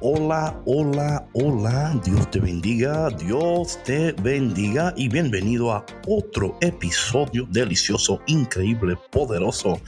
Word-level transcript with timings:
Hola, 0.00 0.62
hola, 0.64 1.28
hola, 1.32 2.00
Dios 2.04 2.30
te 2.30 2.38
bendiga, 2.38 3.10
Dios 3.10 3.82
te 3.82 4.12
bendiga 4.12 4.94
y 4.96 5.08
bienvenido 5.08 5.72
a 5.72 5.84
otro 6.06 6.56
episodio 6.60 7.48
delicioso, 7.50 8.20
increíble, 8.28 8.96
poderoso 9.10 9.80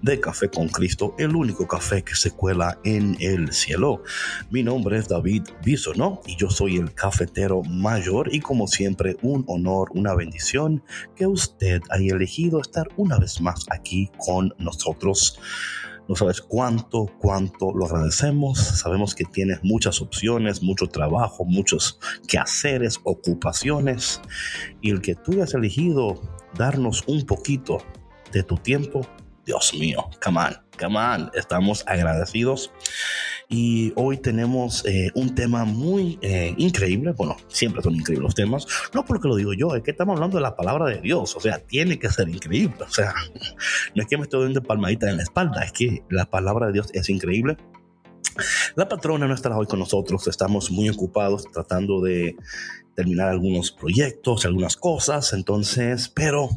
de 0.00 0.18
Café 0.18 0.48
con 0.48 0.68
Cristo, 0.68 1.14
el 1.18 1.36
único 1.36 1.66
café 1.66 2.02
que 2.02 2.14
se 2.14 2.30
cuela 2.30 2.78
en 2.82 3.18
el 3.20 3.52
cielo. 3.52 4.02
Mi 4.48 4.62
nombre 4.62 4.96
es 4.96 5.06
David 5.06 5.42
Bisonó 5.62 6.22
y 6.24 6.34
yo 6.36 6.48
soy 6.48 6.76
el 6.76 6.94
cafetero 6.94 7.62
mayor 7.62 8.34
y 8.34 8.40
como 8.40 8.68
siempre 8.68 9.18
un 9.20 9.44
honor, 9.48 9.90
una 9.92 10.14
bendición 10.14 10.82
que 11.14 11.26
usted 11.26 11.82
haya 11.90 12.14
elegido 12.14 12.62
estar 12.62 12.88
una 12.96 13.18
vez 13.18 13.38
más 13.42 13.66
aquí 13.68 14.10
con 14.16 14.54
nosotros. 14.56 15.38
No 16.08 16.16
sabes 16.16 16.40
cuánto, 16.40 17.06
cuánto 17.18 17.70
lo 17.74 17.84
agradecemos. 17.84 18.58
Sabemos 18.58 19.14
que 19.14 19.24
tienes 19.24 19.62
muchas 19.62 20.00
opciones, 20.00 20.62
mucho 20.62 20.86
trabajo, 20.86 21.44
muchos 21.44 22.00
quehaceres, 22.26 22.98
ocupaciones. 23.04 24.22
Y 24.80 24.90
el 24.90 25.02
que 25.02 25.14
tú 25.14 25.32
hayas 25.32 25.52
elegido 25.52 26.20
darnos 26.54 27.04
un 27.06 27.26
poquito 27.26 27.78
de 28.32 28.42
tu 28.42 28.56
tiempo, 28.56 29.06
Dios 29.44 29.74
mío, 29.74 30.08
come 30.24 30.40
on, 30.40 30.56
come 30.78 30.98
on. 30.98 31.30
Estamos 31.34 31.84
agradecidos. 31.86 32.72
Y 33.50 33.94
hoy 33.96 34.18
tenemos 34.18 34.84
eh, 34.84 35.10
un 35.14 35.34
tema 35.34 35.64
muy 35.64 36.18
eh, 36.20 36.54
increíble. 36.58 37.12
Bueno, 37.12 37.36
siempre 37.48 37.82
son 37.82 37.94
increíbles 37.94 38.24
los 38.24 38.34
temas. 38.34 38.66
No 38.92 39.06
porque 39.06 39.26
lo 39.26 39.36
digo 39.36 39.54
yo, 39.54 39.74
es 39.74 39.82
que 39.82 39.90
estamos 39.90 40.16
hablando 40.16 40.36
de 40.36 40.42
la 40.42 40.54
palabra 40.54 40.84
de 40.84 41.00
Dios. 41.00 41.34
O 41.34 41.40
sea, 41.40 41.58
tiene 41.58 41.98
que 41.98 42.10
ser 42.10 42.28
increíble. 42.28 42.76
O 42.86 42.90
sea, 42.90 43.14
no 43.94 44.02
es 44.02 44.08
que 44.08 44.18
me 44.18 44.24
estoy 44.24 44.44
dando 44.44 44.62
palmadita 44.62 45.08
en 45.08 45.16
la 45.16 45.22
espalda, 45.22 45.62
es 45.62 45.72
que 45.72 46.02
la 46.10 46.26
palabra 46.26 46.66
de 46.66 46.74
Dios 46.74 46.90
es 46.92 47.08
increíble. 47.08 47.56
La 48.76 48.86
patrona 48.86 49.26
no 49.26 49.34
estará 49.34 49.56
hoy 49.56 49.66
con 49.66 49.78
nosotros, 49.78 50.28
estamos 50.28 50.70
muy 50.70 50.90
ocupados 50.90 51.44
tratando 51.50 52.00
de 52.00 52.36
terminar 52.98 53.28
algunos 53.28 53.70
proyectos, 53.70 54.44
algunas 54.44 54.76
cosas, 54.76 55.32
entonces, 55.32 56.08
pero 56.08 56.48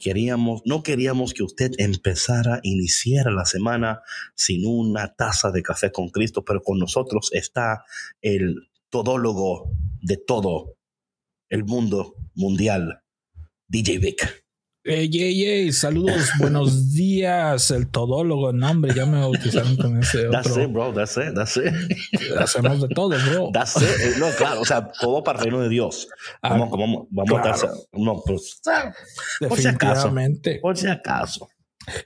queríamos, 0.00 0.62
no 0.64 0.82
queríamos 0.82 1.34
que 1.34 1.42
usted 1.42 1.72
empezara, 1.76 2.60
iniciara 2.62 3.30
la 3.30 3.44
semana 3.44 4.00
sin 4.34 4.64
una 4.64 5.12
taza 5.12 5.50
de 5.50 5.62
café 5.62 5.92
con 5.92 6.08
Cristo, 6.08 6.46
pero 6.46 6.62
con 6.62 6.78
nosotros 6.78 7.28
está 7.34 7.84
el 8.22 8.70
todólogo 8.88 9.70
de 10.00 10.16
todo 10.16 10.78
el 11.50 11.64
mundo 11.64 12.14
mundial, 12.34 13.02
DJ 13.68 13.98
Vic. 13.98 14.41
Ey, 14.84 15.08
ey, 15.16 15.44
ey, 15.44 15.72
saludos, 15.72 16.30
buenos 16.40 16.92
días, 16.94 17.70
el 17.70 17.86
todólogo, 17.88 18.52
no 18.52 18.68
hombre, 18.68 18.92
ya 18.92 19.06
me 19.06 19.20
bautizaron 19.20 19.76
con 19.76 20.02
ese 20.02 20.26
otro. 20.26 20.42
That's 20.42 20.56
it, 20.56 20.72
bro, 20.72 20.92
that's 20.92 21.16
it, 21.18 21.34
that's 21.36 21.56
it. 21.56 21.72
Hacemos 22.38 22.80
de 22.82 22.88
todo, 22.88 23.10
bro. 23.30 23.50
That's 23.52 23.76
it. 23.76 23.82
Eh, 24.00 24.12
No, 24.18 24.26
claro, 24.36 24.60
o 24.60 24.64
sea, 24.64 24.90
todo 25.00 25.22
para 25.22 25.38
el 25.38 25.44
reino 25.44 25.60
de 25.60 25.68
Dios. 25.68 26.08
Ah, 26.42 26.50
Vamos, 26.50 26.70
vamos, 26.72 27.06
vamos 27.10 27.38
a 27.38 27.42
claro. 27.42 27.58
darse- 27.58 27.88
No, 27.92 28.22
pues, 28.26 28.60
por 28.64 29.56
si 29.60 29.68
acaso. 29.68 30.08
Definitivamente. 30.08 30.58
Por 30.60 30.76
si 30.76 30.88
acaso. 30.88 31.48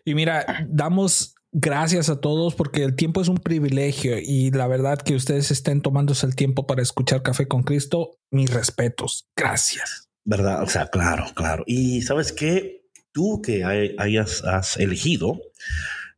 Y 0.04 0.14
mira, 0.14 0.66
damos 0.68 1.34
gracias 1.52 2.10
a 2.10 2.20
todos 2.20 2.54
porque 2.54 2.84
el 2.84 2.94
tiempo 2.94 3.22
es 3.22 3.28
un 3.28 3.38
privilegio 3.38 4.18
y 4.18 4.50
la 4.50 4.66
verdad 4.66 4.98
que 4.98 5.14
ustedes 5.14 5.50
estén 5.50 5.80
tomándose 5.80 6.26
el 6.26 6.36
tiempo 6.36 6.66
para 6.66 6.82
escuchar 6.82 7.22
Café 7.22 7.48
con 7.48 7.62
Cristo, 7.62 8.18
mis 8.30 8.52
respetos. 8.52 9.26
Gracias. 9.34 10.05
¿Verdad? 10.26 10.62
O 10.64 10.66
sea, 10.68 10.88
claro, 10.88 11.26
claro. 11.34 11.62
Y 11.66 12.02
sabes 12.02 12.32
qué? 12.32 12.82
Tú 13.12 13.40
que 13.40 13.64
hay- 13.64 13.94
hayas 13.96 14.42
has 14.44 14.76
elegido 14.76 15.40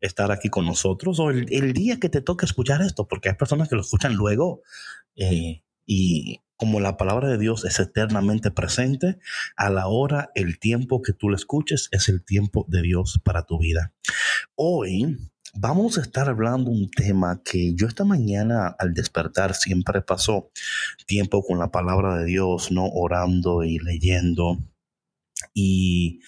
estar 0.00 0.32
aquí 0.32 0.48
con 0.48 0.64
nosotros 0.64 1.20
o 1.20 1.30
el, 1.30 1.46
el 1.52 1.74
día 1.74 2.00
que 2.00 2.08
te 2.08 2.22
toque 2.22 2.46
escuchar 2.46 2.80
esto, 2.80 3.06
porque 3.06 3.28
hay 3.28 3.34
personas 3.36 3.68
que 3.68 3.74
lo 3.76 3.82
escuchan 3.82 4.14
luego 4.14 4.62
eh, 5.14 5.62
y 5.84 6.40
como 6.56 6.80
la 6.80 6.96
palabra 6.96 7.28
de 7.28 7.38
Dios 7.38 7.64
es 7.66 7.78
eternamente 7.80 8.50
presente, 8.50 9.18
a 9.56 9.68
la 9.70 9.86
hora, 9.88 10.30
el 10.34 10.58
tiempo 10.58 11.02
que 11.02 11.12
tú 11.12 11.28
lo 11.28 11.36
escuches 11.36 11.88
es 11.92 12.08
el 12.08 12.24
tiempo 12.24 12.64
de 12.68 12.82
Dios 12.82 13.20
para 13.22 13.44
tu 13.44 13.58
vida. 13.58 13.92
Hoy 14.56 15.18
vamos 15.54 15.98
a 15.98 16.02
estar 16.02 16.28
hablando 16.28 16.70
un 16.70 16.90
tema 16.90 17.42
que 17.44 17.74
yo 17.74 17.86
esta 17.86 18.04
mañana 18.04 18.74
al 18.78 18.94
despertar 18.94 19.54
siempre 19.54 20.02
pasó 20.02 20.50
tiempo 21.06 21.42
con 21.42 21.58
la 21.58 21.70
palabra 21.70 22.16
de 22.18 22.24
Dios, 22.24 22.70
¿no? 22.70 22.86
Orando 22.86 23.64
y 23.64 23.78
leyendo. 23.78 24.58
Y 25.54 26.20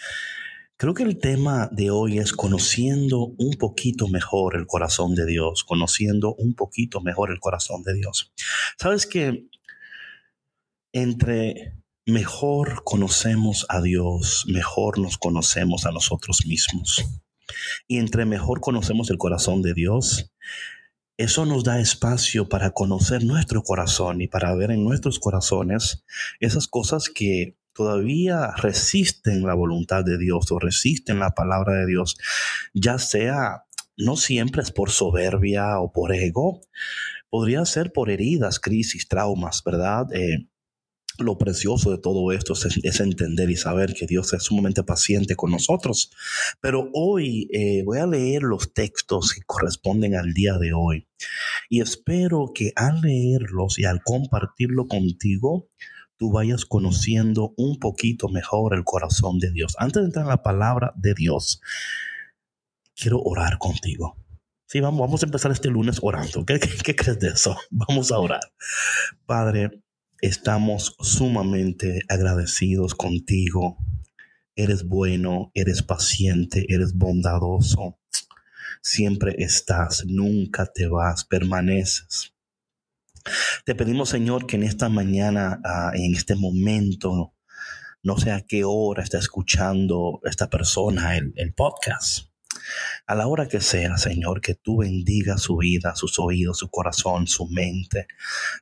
creo 0.76 0.94
que 0.94 1.03
el 1.03 1.19
tema 1.19 1.69
de 1.72 1.91
hoy 1.91 2.19
es 2.19 2.32
conociendo 2.32 3.34
un 3.38 3.54
poquito 3.58 4.08
mejor 4.08 4.56
el 4.56 4.66
corazón 4.66 5.14
de 5.14 5.26
Dios, 5.26 5.64
conociendo 5.64 6.34
un 6.34 6.54
poquito 6.54 7.00
mejor 7.00 7.31
el 7.31 7.41
corazón 7.41 7.82
de 7.82 7.94
Dios. 7.94 8.32
Sabes 8.78 9.06
que 9.06 9.47
entre 10.92 11.76
mejor 12.06 12.82
conocemos 12.84 13.66
a 13.69 13.81
Dios, 13.81 14.44
mejor 14.48 14.98
nos 14.98 15.19
conocemos 15.19 15.87
a 15.87 15.92
nosotros 15.92 16.44
mismos. 16.47 17.04
Y 17.87 17.99
entre 17.99 18.25
mejor 18.25 18.61
conocemos 18.61 19.11
el 19.11 19.19
corazón 19.19 19.62
de 19.62 19.75
Dios, 19.75 20.33
eso 21.16 21.44
nos 21.44 21.65
da 21.65 21.81
espacio 21.81 22.49
para 22.49 22.71
conocer 22.71 23.25
nuestro 23.25 23.62
corazón 23.62 24.22
y 24.22 24.28
para 24.28 24.55
ver 24.55 24.71
en 24.71 24.84
nuestros 24.84 25.19
corazones 25.19 26.05
esas 26.41 26.66
cosas 26.66 27.11
que 27.11 27.59
todavía 27.75 28.53
resisten 28.56 29.43
la 29.43 29.55
voluntad 29.55 30.05
de 30.05 30.19
Dios 30.19 30.50
o 30.50 30.59
resisten 30.59 31.19
la 31.19 31.31
palabra 31.31 31.75
de 31.75 31.87
Dios, 31.87 32.16
ya 32.75 32.99
sea, 32.99 33.65
no 33.97 34.17
siempre 34.17 34.62
es 34.62 34.71
por 34.71 34.91
soberbia 34.91 35.78
o 35.78 35.93
por 35.93 36.15
ego, 36.15 36.61
podría 37.28 37.65
ser 37.65 37.93
por 37.93 38.11
heridas, 38.11 38.59
crisis, 38.59 39.09
traumas, 39.09 39.62
¿verdad? 39.65 40.12
Eh, 40.15 40.49
lo 41.20 41.38
precioso 41.38 41.91
de 41.91 41.98
todo 41.98 42.32
esto 42.32 42.54
es, 42.54 43.00
entender 43.00 43.50
y 43.50 43.56
saber 43.56 43.94
que 43.94 44.06
Dios 44.06 44.32
es 44.32 44.44
sumamente 44.44 44.82
paciente 44.82 45.36
con 45.36 45.50
nosotros. 45.50 46.10
Pero 46.60 46.91
hoy 46.92 47.48
eh, 47.53 47.82
voy 47.84 47.98
a 47.98 48.06
leer 48.06 48.42
los 48.42 48.72
textos 48.72 49.32
que 49.32 49.42
corresponden 49.42 50.16
al 50.16 50.32
día 50.32 50.58
de 50.58 50.72
hoy 50.72 51.06
y 51.69 51.81
espero 51.81 52.53
que 52.54 52.72
al 52.76 53.00
leerlos 53.00 53.78
y 53.78 53.84
al 53.84 54.03
compartirlo 54.03 54.86
contigo, 54.86 55.69
tú 56.16 56.32
vayas 56.32 56.64
conociendo 56.64 57.54
un 57.56 57.78
poquito 57.78 58.28
mejor 58.28 58.75
el 58.75 58.84
corazón 58.84 59.38
de 59.38 59.50
Dios. 59.50 59.75
Antes 59.78 60.02
de 60.02 60.06
entrar 60.06 60.25
en 60.25 60.31
la 60.31 60.42
palabra 60.42 60.92
de 60.97 61.14
Dios, 61.14 61.60
quiero 62.94 63.20
orar 63.22 63.58
contigo. 63.58 64.16
Sí, 64.66 64.81
vamos, 64.81 65.00
vamos 65.00 65.22
a 65.22 65.26
empezar 65.26 65.50
este 65.50 65.69
lunes 65.69 65.99
orando. 66.02 66.44
¿Qué, 66.44 66.58
qué, 66.61 66.69
qué 66.84 66.94
crees 66.94 67.19
de 67.19 67.28
eso? 67.28 67.56
Vamos 67.70 68.12
a 68.12 68.19
orar. 68.19 68.52
Padre, 69.26 69.82
estamos 70.20 70.96
sumamente 71.00 72.02
agradecidos 72.08 72.94
contigo. 72.94 73.78
Eres 74.55 74.84
bueno, 74.84 75.50
eres 75.55 75.82
paciente, 75.82 76.67
eres 76.69 76.94
bondadoso. 76.94 77.99
Siempre 78.82 79.34
estás, 79.38 80.05
nunca 80.06 80.67
te 80.67 80.87
vas, 80.87 81.25
permaneces. 81.25 82.34
Te 83.64 83.75
pedimos, 83.75 84.08
Señor, 84.08 84.46
que 84.46 84.56
en 84.56 84.62
esta 84.62 84.88
mañana, 84.88 85.61
uh, 85.64 85.94
en 85.94 86.14
este 86.14 86.34
momento, 86.34 87.34
no 88.02 88.16
sé 88.16 88.32
a 88.32 88.40
qué 88.40 88.64
hora 88.64 89.02
está 89.02 89.19
escuchando 89.19 90.20
esta 90.25 90.49
persona 90.49 91.16
el 91.16 91.55
podcast, 91.55 92.30
a 93.06 93.14
la 93.14 93.26
hora 93.26 93.46
que 93.46 93.61
sea, 93.61 93.96
Señor, 93.99 94.40
que 94.40 94.55
tú 94.55 94.78
bendiga 94.78 95.38
su 95.38 95.56
vida, 95.56 95.94
sus 95.96 96.19
oídos, 96.19 96.58
su 96.58 96.70
corazón, 96.70 97.26
su 97.26 97.46
mente, 97.46 98.06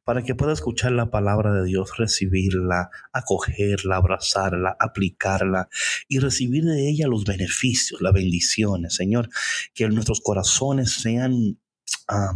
para 0.04 0.22
que 0.22 0.34
pueda 0.34 0.52
escuchar 0.52 0.92
la 0.92 1.10
palabra 1.10 1.52
de 1.52 1.64
Dios, 1.64 1.96
recibirla, 1.96 2.90
acogerla, 3.12 3.96
abrazarla, 3.96 4.76
aplicarla 4.78 5.68
y 6.08 6.18
recibir 6.18 6.64
de 6.64 6.88
ella 6.88 7.06
los 7.08 7.24
beneficios, 7.24 8.00
las 8.00 8.12
bendiciones, 8.12 8.94
Señor, 8.94 9.28
que 9.74 9.88
nuestros 9.88 10.20
corazones 10.20 10.92
sean 10.92 11.58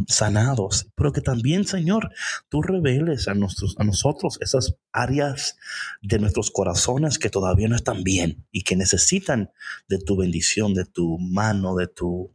Sanados, 0.07 0.87
pero 0.95 1.11
que 1.11 1.21
también, 1.21 1.65
Señor, 1.65 2.11
tú 2.47 2.61
reveles 2.61 3.27
a, 3.27 3.33
nuestros, 3.33 3.75
a 3.79 3.83
nosotros 3.83 4.37
esas 4.39 4.75
áreas 4.91 5.57
de 6.01 6.19
nuestros 6.19 6.51
corazones 6.51 7.17
que 7.17 7.31
todavía 7.31 7.67
no 7.67 7.75
están 7.75 8.03
bien 8.03 8.45
y 8.51 8.63
que 8.63 8.75
necesitan 8.75 9.51
de 9.87 9.97
tu 9.97 10.15
bendición, 10.15 10.75
de 10.75 10.85
tu 10.85 11.17
mano, 11.17 11.75
de 11.75 11.87
tu, 11.87 12.31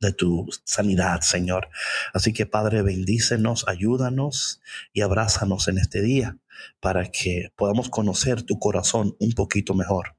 de 0.00 0.12
tu 0.12 0.46
sanidad, 0.64 1.20
Señor. 1.22 1.68
Así 2.12 2.32
que, 2.32 2.44
Padre, 2.44 2.82
bendícenos, 2.82 3.66
ayúdanos 3.66 4.60
y 4.92 5.00
abrázanos 5.00 5.68
en 5.68 5.78
este 5.78 6.02
día 6.02 6.36
para 6.80 7.10
que 7.10 7.52
podamos 7.56 7.88
conocer 7.88 8.42
tu 8.42 8.58
corazón 8.58 9.16
un 9.20 9.32
poquito 9.32 9.74
mejor. 9.74 10.16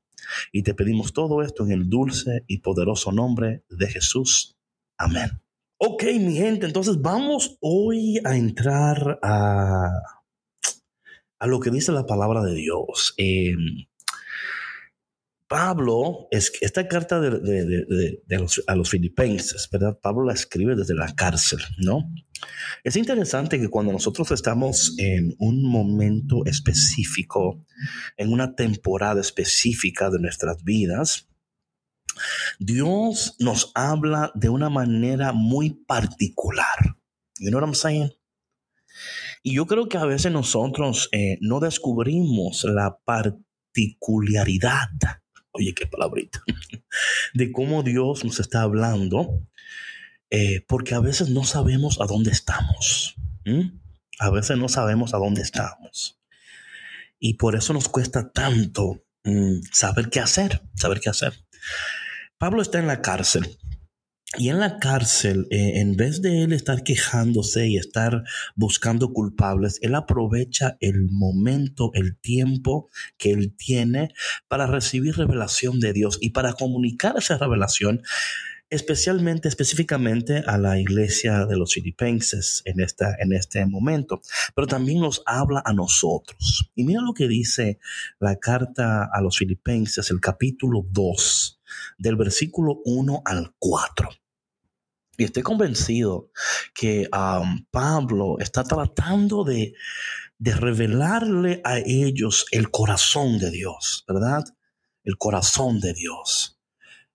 Y 0.52 0.64
te 0.64 0.74
pedimos 0.74 1.14
todo 1.14 1.42
esto 1.42 1.64
en 1.66 1.72
el 1.72 1.90
dulce 1.90 2.44
y 2.48 2.60
poderoso 2.60 3.12
nombre 3.12 3.64
de 3.70 3.88
Jesús. 3.88 4.58
Amén. 4.98 5.42
Ok, 5.82 6.04
mi 6.20 6.36
gente, 6.36 6.66
entonces 6.66 7.02
vamos 7.02 7.58
hoy 7.62 8.20
a 8.26 8.36
entrar 8.36 9.18
a, 9.24 9.90
a 11.40 11.48
lo 11.48 11.62
que 11.62 11.70
dice 11.70 11.94
la 11.94 12.06
palabra 12.06 12.44
de 12.44 12.54
Dios. 12.54 13.14
Em, 13.16 13.88
Pablo, 15.48 16.28
es, 16.32 16.52
esta 16.60 16.86
carta 16.90 17.22
de, 17.22 18.20
los, 18.28 18.62
a 18.68 18.76
los 18.76 18.90
filipenses, 18.90 19.70
¿verdad? 19.72 19.98
Pablo 20.02 20.26
la 20.26 20.34
escribe 20.34 20.76
desde 20.76 20.96
la 20.96 21.16
cárcel, 21.16 21.60
¿no? 21.78 22.12
Es 22.84 22.98
interesante 22.98 23.58
que 23.58 23.70
cuando 23.70 23.94
nosotros 23.94 24.32
estamos 24.32 24.96
en 24.98 25.34
un 25.40 25.64
momento 25.64 26.46
específico, 26.46 27.66
en 28.18 28.34
una 28.34 28.54
temporada 28.54 29.22
específica 29.22 30.10
de 30.10 30.20
nuestras 30.20 30.62
vidas, 30.62 31.29
Dios 32.60 33.36
nos 33.40 33.72
habla 33.76 34.32
de 34.36 34.50
una 34.50 34.70
manera 34.70 35.32
muy 35.32 35.72
particular. 35.72 36.98
You 37.40 37.50
know 37.50 37.60
what 37.60 37.68
I'm 37.68 37.76
saying? 37.76 38.12
Y 39.44 39.56
yo 39.56 39.66
creo 39.66 39.88
que 39.88 39.98
a 39.98 40.06
veces 40.06 40.32
nosotros 40.32 41.10
eh, 41.12 41.38
no 41.42 41.60
descubrimos 41.60 42.66
la 42.66 43.00
particularidad, 43.06 44.90
oye, 45.52 45.74
qué 45.74 45.88
palabrita, 45.88 46.44
de 47.34 47.52
cómo 47.52 47.84
Dios 47.84 48.26
nos 48.26 48.40
está 48.40 48.64
hablando, 48.64 49.48
eh, 50.30 50.66
porque 50.68 50.94
a 50.94 51.00
veces 51.00 51.30
no 51.30 51.44
sabemos 51.44 52.02
a 52.02 52.06
dónde 52.06 52.32
estamos. 52.32 53.16
A 54.20 54.30
veces 54.30 54.58
no 54.58 54.68
sabemos 54.68 55.14
a 55.14 55.18
dónde 55.18 55.42
estamos. 55.42 56.20
Y 57.20 57.36
por 57.36 57.56
eso 57.56 57.74
nos 57.74 57.90
cuesta 57.90 58.32
tanto 58.32 59.04
mm, 59.24 59.62
saber 59.72 60.10
qué 60.10 60.20
hacer, 60.20 60.62
saber 60.76 61.00
qué 61.00 61.10
hacer. 61.10 61.34
Pablo 62.40 62.62
está 62.62 62.80
en 62.80 62.88
la 62.88 63.02
cárcel. 63.02 63.58
Y 64.38 64.48
en 64.48 64.60
la 64.60 64.80
cárcel, 64.80 65.48
eh, 65.50 65.82
en 65.82 65.98
vez 65.98 66.22
de 66.22 66.44
él 66.44 66.54
estar 66.54 66.84
quejándose 66.84 67.68
y 67.68 67.76
estar 67.76 68.24
buscando 68.56 69.12
culpables, 69.12 69.78
él 69.82 69.94
aprovecha 69.94 70.78
el 70.80 71.10
momento, 71.12 71.92
el 71.96 72.16
tiempo 72.16 72.90
que 73.18 73.32
él 73.32 73.56
tiene 73.58 74.14
para 74.48 74.68
recibir 74.68 75.18
revelación 75.18 75.82
de 75.82 75.92
Dios 75.92 76.18
y 76.22 76.30
para 76.30 76.54
comunicar 76.54 77.16
esa 77.18 77.38
revelación 77.38 78.04
especialmente, 78.70 79.48
específicamente 79.48 80.44
a 80.46 80.58
la 80.58 80.80
iglesia 80.80 81.46
de 81.46 81.58
los 81.58 81.74
filipenses 81.74 82.62
en, 82.66 82.80
esta, 82.80 83.16
en 83.20 83.34
este 83.34 83.66
momento, 83.66 84.22
pero 84.56 84.68
también 84.68 85.00
nos 85.00 85.24
habla 85.26 85.62
a 85.66 85.74
nosotros. 85.74 86.72
Y 86.76 86.84
mira 86.84 87.02
lo 87.02 87.14
que 87.14 87.28
dice 87.28 87.80
la 88.20 88.38
carta 88.38 89.10
a 89.12 89.22
los 89.22 89.38
filipenses, 89.38 90.12
el 90.12 90.20
capítulo 90.20 90.86
2, 90.90 91.59
del 91.98 92.16
versículo 92.16 92.82
1 92.86 93.22
al 93.26 93.54
4. 93.60 94.10
Y 95.18 95.26
estoy 95.26 95.44
convencido 95.44 96.32
que 96.74 97.10
um, 97.12 97.66
Pablo 97.72 98.40
está 98.40 98.64
tratando 98.64 99.44
de, 99.44 99.74
de 100.38 100.56
revelarle 100.56 101.62
a 101.66 101.80
ellos 101.80 102.46
el 102.52 102.72
corazón 102.72 103.38
de 103.38 103.52
Dios, 103.52 104.06
¿verdad? 104.08 104.46
El 105.04 105.18
corazón 105.18 105.82
de 105.82 105.94
Dios. 105.94 106.60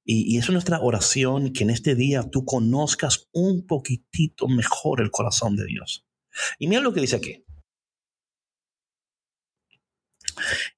Y, 0.05 0.37
es 0.37 0.51
nuestra 0.51 0.81
oración 0.81 1.53
que 1.53 1.65
en 1.65 1.71
este 1.71 1.95
día 1.95 2.29
tú 2.31 2.45
conozcas 2.45 3.29
un 3.33 3.67
poquitito 3.67 4.49
mejor 4.49 5.01
el 5.01 5.11
corazón 5.11 5.57
de 5.57 5.65
Dios. 5.65 6.07
Y 6.59 6.69
mira 6.69 6.83
lo 6.83 6.93
que 6.93 7.01
dice 7.01 7.17
aquí. 7.17 7.45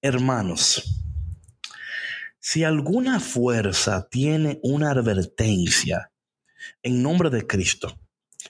Hermanos, 0.00 1.05
si 2.48 2.62
alguna 2.62 3.18
fuerza 3.18 4.08
tiene 4.08 4.60
una 4.62 4.92
advertencia 4.92 6.12
en 6.80 7.02
nombre 7.02 7.28
de 7.28 7.44
Cristo, 7.44 7.98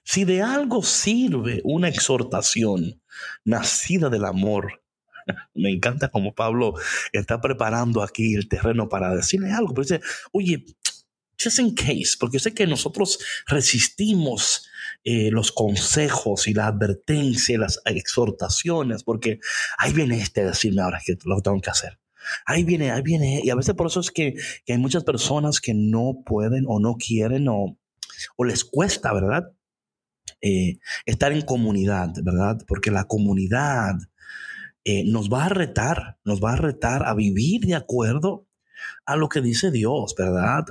si 0.05 0.27
de 0.27 0.43
algo 0.43 0.83
sirve 0.83 1.63
una 1.65 1.89
exhortación 1.89 3.01
nacida 3.43 4.11
del 4.11 4.27
amor, 4.27 4.83
me 5.55 5.71
encanta 5.71 6.11
como 6.11 6.35
Pablo 6.35 6.75
está 7.11 7.41
preparando 7.41 8.03
aquí 8.03 8.35
el 8.35 8.51
terreno 8.51 8.91
para 8.91 9.17
decirle 9.17 9.51
algo, 9.51 9.73
pero 9.73 9.85
dice, 9.85 10.01
oye, 10.31 10.67
just 11.43 11.59
in 11.59 11.75
case, 11.75 12.17
porque 12.21 12.39
sé 12.39 12.53
que 12.53 12.67
nosotros 12.67 13.19
resistimos 13.47 14.69
eh, 15.05 15.31
los 15.31 15.53
consejos 15.53 16.49
y 16.49 16.53
la 16.53 16.67
advertencia, 16.67 17.59
las 17.59 17.81
exhortaciones, 17.87 19.05
porque 19.05 19.41
ahí 19.79 19.95
viene 19.95 20.21
este 20.21 20.43
a 20.43 20.49
decirme 20.49 20.83
ahora 20.83 21.01
que 21.03 21.17
lo 21.25 21.41
tengo 21.41 21.63
que 21.63 21.71
hacer. 21.71 21.99
Ahí 22.44 22.64
viene, 22.64 22.90
ahí 22.90 23.02
viene. 23.02 23.40
Y 23.43 23.50
a 23.50 23.55
veces 23.55 23.75
por 23.75 23.87
eso 23.87 24.00
es 24.00 24.11
que, 24.11 24.34
hay 24.69 24.78
muchas 24.78 25.05
personas 25.05 25.61
que 25.61 25.75
no 25.75 26.23
pueden 26.25 26.64
o 26.69 26.81
no 26.81 26.96
quieren 26.96 27.49
o, 27.49 27.78
o 28.37 28.44
les 28.44 28.64
cuesta, 28.64 29.12
¿verdad? 29.12 29.52
Eh, 30.40 30.78
estar 31.06 31.32
en 31.32 31.43
comunidad, 31.43 32.12
¿verdad? 32.23 32.58
Porque 32.67 32.90
la 32.90 33.05
comunidad 33.05 33.94
eh, 34.84 35.05
nos 35.05 35.28
va 35.28 35.46
a 35.46 35.49
retar, 35.49 36.19
nos 36.25 36.40
va 36.40 36.52
a 36.52 36.56
retar 36.56 37.06
a 37.06 37.14
vivir 37.14 37.62
de 37.62 37.75
acuerdo 37.75 38.46
a 39.05 39.17
lo 39.17 39.28
que 39.28 39.40
dice 39.40 39.70
Dios, 39.70 40.14
¿verdad? 40.17 40.64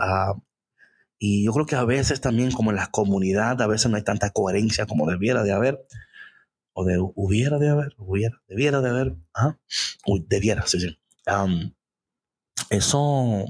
y 1.18 1.46
yo 1.46 1.52
creo 1.54 1.66
que 1.66 1.76
a 1.76 1.86
veces 1.86 2.22
también 2.22 2.52
como 2.52 2.70
en 2.70 2.78
la 2.78 2.88
comunidad, 2.92 3.62
a 3.62 3.68
veces 3.68 3.90
no 3.90 3.98
hay 3.98 4.04
tanta 4.04 4.30
coherencia 4.30 4.86
como 4.86 5.10
debiera 5.10 5.44
de 5.44 5.52
haber, 5.52 5.86
o 6.74 6.86
de 6.86 6.98
hubiera 7.00 7.58
de 7.58 7.70
haber, 7.70 7.96
hubiera, 7.98 8.42
debiera 8.48 8.82
de 8.82 8.90
haber, 8.90 9.16
¿ah? 9.34 9.58
debiera, 10.28 10.66
sí, 10.68 10.80
sí. 10.80 10.98
Eso 12.70 13.46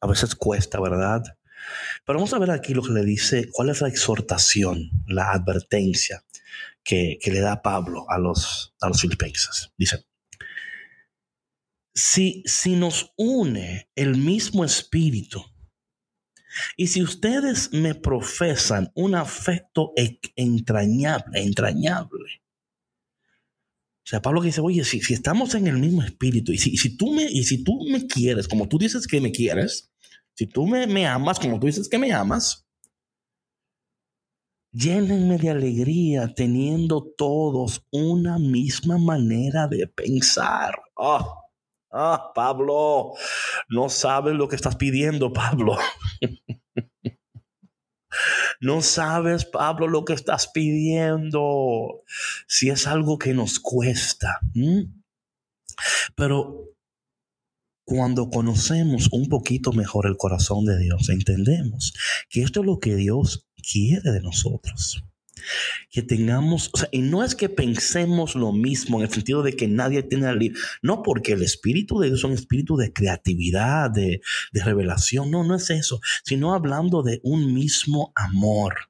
a 0.00 0.06
veces 0.06 0.34
cuesta, 0.34 0.80
¿verdad? 0.80 1.22
Pero 2.04 2.18
vamos 2.18 2.32
a 2.32 2.38
ver 2.38 2.50
aquí 2.50 2.74
lo 2.74 2.82
que 2.82 2.92
le 2.92 3.04
dice, 3.04 3.48
cuál 3.52 3.70
es 3.70 3.80
la 3.80 3.88
exhortación, 3.88 4.90
la 5.06 5.32
advertencia 5.32 6.24
que, 6.82 7.18
le 7.24 7.40
da 7.40 7.62
Pablo 7.62 8.06
a 8.08 8.18
los, 8.18 8.74
a 8.80 8.88
los 8.88 9.00
filipenses. 9.00 9.72
Dice, 9.76 10.06
si, 11.94 12.42
si 12.46 12.76
nos 12.76 13.12
une 13.16 13.90
el 13.94 14.16
mismo 14.16 14.64
espíritu, 14.64 15.44
y 16.76 16.88
si 16.88 17.02
ustedes 17.02 17.72
me 17.72 17.94
profesan 17.94 18.90
un 18.94 19.14
afecto 19.14 19.92
entrañable, 20.34 21.42
entrañable, 21.42 22.42
o 24.08 24.10
sea, 24.10 24.22
Pablo 24.22 24.40
dice, 24.40 24.62
oye, 24.62 24.84
si, 24.84 25.02
si 25.02 25.12
estamos 25.12 25.54
en 25.54 25.66
el 25.66 25.76
mismo 25.76 26.02
espíritu, 26.02 26.50
y 26.50 26.56
si, 26.56 26.78
si, 26.78 26.96
tú 26.96 27.12
me, 27.12 27.24
y 27.24 27.44
si 27.44 27.62
tú 27.62 27.84
me 27.90 28.06
quieres 28.06 28.48
como 28.48 28.66
tú 28.66 28.78
dices 28.78 29.06
que 29.06 29.20
me 29.20 29.32
quieres, 29.32 29.92
si 30.32 30.46
tú 30.46 30.66
me, 30.66 30.86
me 30.86 31.06
amas 31.06 31.38
como 31.38 31.60
tú 31.60 31.66
dices 31.66 31.90
que 31.90 31.98
me 31.98 32.10
amas, 32.10 32.66
Llénenme 34.72 35.36
de 35.36 35.50
alegría 35.50 36.34
teniendo 36.34 37.02
todos 37.02 37.86
una 37.90 38.38
misma 38.38 38.96
manera 38.96 39.66
de 39.66 39.86
pensar. 39.88 40.74
Ah, 40.96 41.26
ah, 41.90 42.32
Pablo, 42.34 43.12
no 43.68 43.88
sabes 43.90 44.34
lo 44.34 44.48
que 44.48 44.56
estás 44.56 44.76
pidiendo, 44.76 45.32
Pablo. 45.32 45.76
No 48.60 48.82
sabes, 48.82 49.44
Pablo, 49.44 49.88
lo 49.88 50.04
que 50.04 50.12
estás 50.12 50.48
pidiendo. 50.48 52.02
Si 52.46 52.70
es 52.70 52.86
algo 52.86 53.18
que 53.18 53.34
nos 53.34 53.58
cuesta. 53.60 54.40
Pero 56.16 56.68
cuando 57.84 58.28
conocemos 58.28 59.08
un 59.12 59.28
poquito 59.28 59.72
mejor 59.72 60.06
el 60.06 60.16
corazón 60.16 60.64
de 60.64 60.78
Dios, 60.78 61.08
entendemos 61.08 61.94
que 62.28 62.42
esto 62.42 62.60
es 62.60 62.66
lo 62.66 62.78
que 62.80 62.96
Dios 62.96 63.46
quiere 63.56 64.12
de 64.12 64.20
nosotros. 64.20 65.04
Que 65.90 66.02
tengamos, 66.02 66.70
y 66.90 67.02
no 67.02 67.24
es 67.24 67.34
que 67.34 67.48
pensemos 67.48 68.34
lo 68.34 68.52
mismo 68.52 68.98
en 68.98 69.04
el 69.04 69.12
sentido 69.12 69.42
de 69.42 69.54
que 69.54 69.68
nadie 69.68 70.02
tiene 70.02 70.32
la 70.32 70.38
no 70.82 71.02
porque 71.02 71.32
el 71.32 71.42
espíritu 71.42 71.98
de 71.98 72.08
Dios 72.08 72.20
es 72.20 72.24
un 72.24 72.32
espíritu 72.32 72.76
de 72.76 72.92
creatividad, 72.92 73.90
de, 73.90 74.20
de 74.52 74.64
revelación, 74.64 75.30
no, 75.30 75.44
no 75.44 75.54
es 75.54 75.70
eso, 75.70 76.00
sino 76.24 76.54
hablando 76.54 77.02
de 77.02 77.20
un 77.22 77.52
mismo 77.54 78.12
amor. 78.14 78.87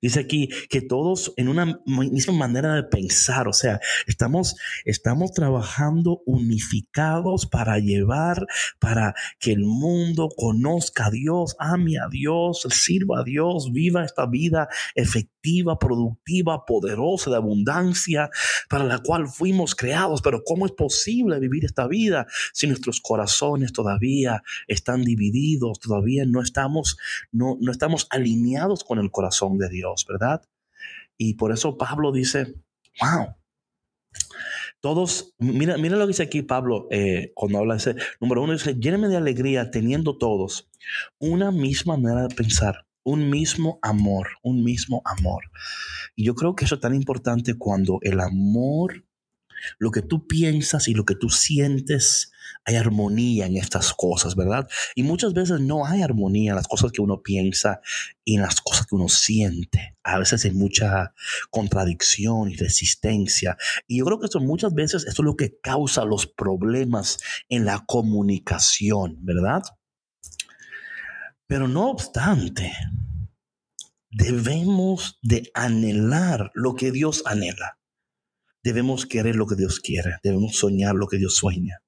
Dice 0.00 0.20
aquí 0.20 0.48
que 0.68 0.80
todos 0.80 1.32
en 1.36 1.48
una 1.48 1.80
misma 1.86 2.34
manera 2.34 2.74
de 2.74 2.84
pensar, 2.84 3.48
o 3.48 3.52
sea, 3.52 3.80
estamos, 4.06 4.56
estamos 4.84 5.32
trabajando 5.32 6.22
unificados 6.26 7.46
para 7.46 7.78
llevar, 7.78 8.46
para 8.78 9.14
que 9.38 9.52
el 9.52 9.64
mundo 9.64 10.28
conozca 10.36 11.06
a 11.06 11.10
Dios, 11.10 11.56
ame 11.58 11.98
a 11.98 12.08
Dios, 12.10 12.66
sirva 12.70 13.20
a 13.20 13.24
Dios, 13.24 13.72
viva 13.72 14.04
esta 14.04 14.26
vida 14.26 14.68
efectiva, 14.94 15.78
productiva, 15.78 16.64
poderosa, 16.64 17.30
de 17.30 17.36
abundancia, 17.36 18.30
para 18.68 18.84
la 18.84 18.98
cual 18.98 19.28
fuimos 19.28 19.74
creados. 19.74 20.22
Pero 20.22 20.42
¿cómo 20.44 20.66
es 20.66 20.72
posible 20.72 21.38
vivir 21.38 21.64
esta 21.64 21.86
vida 21.86 22.26
si 22.52 22.66
nuestros 22.66 23.00
corazones 23.00 23.72
todavía 23.72 24.42
están 24.68 25.02
divididos, 25.02 25.80
todavía 25.80 26.24
no 26.26 26.42
estamos, 26.42 26.96
no, 27.32 27.56
no 27.60 27.72
estamos 27.72 28.06
alineados 28.10 28.84
con 28.84 28.98
el 28.98 29.10
corazón 29.10 29.58
de 29.58 29.69
Dios, 29.70 30.04
¿verdad? 30.08 30.42
Y 31.16 31.34
por 31.34 31.52
eso 31.52 31.78
Pablo 31.78 32.12
dice, 32.12 32.54
wow, 33.00 33.34
todos, 34.80 35.34
mira, 35.38 35.76
mira 35.76 35.96
lo 35.96 36.04
que 36.04 36.12
dice 36.12 36.22
aquí 36.22 36.42
Pablo 36.42 36.88
eh, 36.90 37.32
cuando 37.34 37.58
habla 37.58 37.74
de 37.74 37.78
ese, 37.78 37.96
número 38.20 38.42
uno, 38.42 38.54
dice, 38.54 38.74
lléneme 38.74 39.08
de 39.08 39.16
alegría 39.16 39.70
teniendo 39.70 40.16
todos 40.16 40.70
una 41.18 41.50
misma 41.50 41.96
manera 41.96 42.26
de 42.26 42.34
pensar, 42.34 42.86
un 43.02 43.28
mismo 43.28 43.78
amor, 43.82 44.28
un 44.42 44.64
mismo 44.64 45.02
amor. 45.04 45.44
Y 46.16 46.24
yo 46.24 46.34
creo 46.34 46.54
que 46.54 46.64
eso 46.64 46.76
es 46.76 46.80
tan 46.80 46.94
importante 46.94 47.58
cuando 47.58 47.98
el 48.02 48.20
amor, 48.20 49.04
lo 49.78 49.90
que 49.90 50.02
tú 50.02 50.26
piensas 50.26 50.88
y 50.88 50.94
lo 50.94 51.04
que 51.04 51.14
tú 51.14 51.30
sientes, 51.30 52.32
hay 52.64 52.76
armonía 52.76 53.46
en 53.46 53.56
estas 53.56 53.94
cosas, 53.94 54.36
¿verdad? 54.36 54.68
Y 54.94 55.02
muchas 55.02 55.32
veces 55.32 55.60
no 55.60 55.86
hay 55.86 56.02
armonía 56.02 56.50
en 56.50 56.56
las 56.56 56.68
cosas 56.68 56.92
que 56.92 57.00
uno 57.00 57.22
piensa 57.22 57.80
y 58.24 58.36
en 58.36 58.42
las 58.42 58.60
cosas 58.60 58.86
que 58.86 58.94
uno 58.94 59.08
siente. 59.08 59.96
A 60.02 60.18
veces 60.18 60.44
hay 60.44 60.52
mucha 60.52 61.14
contradicción 61.50 62.50
y 62.50 62.56
resistencia. 62.56 63.56
Y 63.86 63.98
yo 63.98 64.04
creo 64.04 64.20
que 64.20 64.26
esto 64.26 64.40
muchas 64.40 64.74
veces 64.74 65.04
esto 65.06 65.22
es 65.22 65.26
lo 65.26 65.36
que 65.36 65.58
causa 65.60 66.04
los 66.04 66.26
problemas 66.26 67.18
en 67.48 67.64
la 67.64 67.84
comunicación, 67.86 69.18
¿verdad? 69.20 69.62
Pero 71.46 71.66
no 71.66 71.90
obstante, 71.90 72.72
debemos 74.10 75.18
de 75.22 75.50
anhelar 75.54 76.50
lo 76.54 76.74
que 76.76 76.92
Dios 76.92 77.22
anhela. 77.26 77.79
Debemos 78.62 79.06
querer 79.06 79.36
lo 79.36 79.46
que 79.46 79.56
Dios 79.56 79.80
quiere. 79.80 80.18
Debemos 80.22 80.56
soñar 80.56 80.94
lo 80.94 81.06
que 81.06 81.18
Dios 81.18 81.36
sueña. 81.36 81.82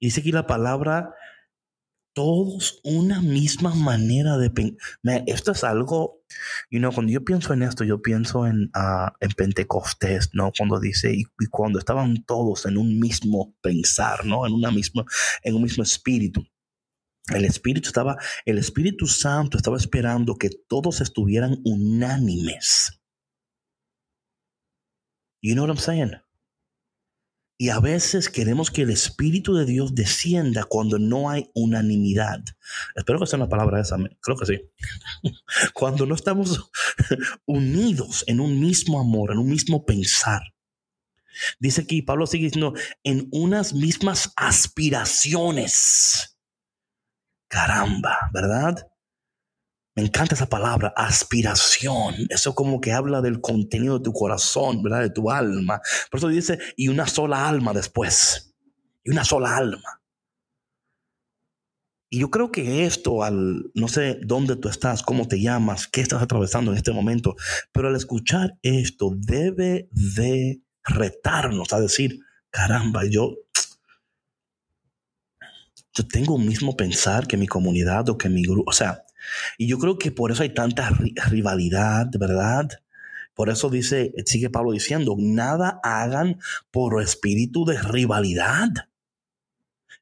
Dice 0.00 0.20
aquí 0.20 0.32
la 0.32 0.46
palabra, 0.46 1.14
todos 2.14 2.80
una 2.84 3.20
misma 3.20 3.74
manera 3.74 4.36
de 4.38 4.50
pensar. 4.50 4.78
Esto 5.26 5.52
es 5.52 5.62
algo, 5.62 6.22
you 6.70 6.78
know, 6.78 6.92
cuando 6.92 7.12
yo 7.12 7.24
pienso 7.24 7.52
en 7.52 7.62
esto, 7.62 7.84
yo 7.84 8.02
pienso 8.02 8.46
en, 8.46 8.70
uh, 8.74 9.10
en 9.20 9.30
Pentecostés, 9.36 10.30
¿no? 10.32 10.52
Cuando 10.56 10.80
dice, 10.80 11.12
y, 11.14 11.20
y, 11.38 11.46
cuando 11.50 11.78
estaban 11.78 12.24
todos 12.24 12.66
en 12.66 12.78
un 12.78 12.98
mismo 12.98 13.54
pensar, 13.60 14.24
¿no? 14.24 14.46
En, 14.46 14.54
una 14.54 14.70
misma, 14.70 15.04
en 15.42 15.54
un 15.54 15.62
mismo 15.62 15.82
espíritu. 15.82 16.44
El 17.28 17.44
Espíritu 17.44 17.88
estaba, 17.88 18.16
el 18.44 18.58
Espíritu 18.58 19.06
Santo 19.06 19.56
estaba 19.56 19.76
esperando 19.76 20.36
que 20.36 20.50
todos 20.66 21.00
estuvieran 21.00 21.60
unánimes. 21.64 22.99
You 25.42 25.54
know 25.54 25.64
what 25.64 25.70
I'm 25.70 25.78
saying? 25.78 26.20
Y 27.60 27.68
a 27.68 27.78
veces 27.78 28.30
queremos 28.30 28.70
que 28.70 28.82
el 28.82 28.90
Espíritu 28.90 29.54
de 29.54 29.66
Dios 29.66 29.94
descienda 29.94 30.64
cuando 30.64 30.98
no 30.98 31.28
hay 31.28 31.50
unanimidad. 31.54 32.42
Espero 32.94 33.20
que 33.20 33.26
sea 33.26 33.36
una 33.36 33.50
palabra 33.50 33.82
esa, 33.82 33.98
creo 34.22 34.36
que 34.38 34.46
sí. 34.46 34.62
Cuando 35.74 36.06
no 36.06 36.14
estamos 36.14 36.70
unidos 37.44 38.24
en 38.26 38.40
un 38.40 38.58
mismo 38.58 38.98
amor, 38.98 39.32
en 39.32 39.38
un 39.38 39.50
mismo 39.50 39.84
pensar. 39.84 40.40
Dice 41.58 41.82
aquí, 41.82 42.00
Pablo 42.00 42.26
sigue 42.26 42.46
diciendo, 42.46 42.72
en 43.04 43.28
unas 43.30 43.74
mismas 43.74 44.32
aspiraciones. 44.36 46.38
Caramba, 47.46 48.30
¿verdad? 48.32 48.90
Me 49.96 50.04
encanta 50.04 50.34
esa 50.34 50.48
palabra, 50.48 50.92
aspiración. 50.96 52.14
Eso 52.28 52.54
como 52.54 52.80
que 52.80 52.92
habla 52.92 53.20
del 53.20 53.40
contenido 53.40 53.98
de 53.98 54.04
tu 54.04 54.12
corazón, 54.12 54.82
¿verdad? 54.82 55.00
De 55.00 55.10
tu 55.10 55.30
alma. 55.30 55.80
Por 56.10 56.18
eso 56.18 56.28
dice, 56.28 56.58
y 56.76 56.88
una 56.88 57.06
sola 57.06 57.48
alma 57.48 57.72
después. 57.72 58.54
Y 59.02 59.10
una 59.10 59.24
sola 59.24 59.56
alma. 59.56 60.00
Y 62.12 62.18
yo 62.18 62.30
creo 62.30 62.50
que 62.50 62.86
esto, 62.86 63.22
al 63.22 63.70
no 63.74 63.86
sé 63.86 64.18
dónde 64.22 64.56
tú 64.56 64.68
estás, 64.68 65.02
cómo 65.02 65.28
te 65.28 65.40
llamas, 65.40 65.86
qué 65.86 66.00
estás 66.00 66.20
atravesando 66.20 66.72
en 66.72 66.76
este 66.76 66.90
momento, 66.90 67.36
pero 67.70 67.86
al 67.86 67.94
escuchar 67.94 68.58
esto 68.62 69.12
debe 69.16 69.88
de 69.92 70.60
retarnos 70.82 71.72
a 71.72 71.80
decir, 71.80 72.18
caramba, 72.50 73.04
yo, 73.08 73.36
yo 75.94 76.08
tengo 76.08 76.34
un 76.34 76.46
mismo 76.46 76.76
pensar 76.76 77.28
que 77.28 77.36
mi 77.36 77.46
comunidad 77.46 78.08
o 78.08 78.18
que 78.18 78.28
mi 78.28 78.42
grupo, 78.42 78.70
o 78.70 78.72
sea, 78.72 79.04
y 79.58 79.66
yo 79.66 79.78
creo 79.78 79.98
que 79.98 80.10
por 80.10 80.32
eso 80.32 80.42
hay 80.42 80.54
tanta 80.54 80.90
rivalidad, 81.28 82.08
¿verdad? 82.18 82.68
Por 83.34 83.48
eso 83.48 83.70
dice, 83.70 84.12
sigue 84.26 84.50
Pablo 84.50 84.72
diciendo, 84.72 85.16
nada 85.18 85.80
hagan 85.82 86.38
por 86.70 87.00
espíritu 87.02 87.64
de 87.64 87.80
rivalidad, 87.80 88.68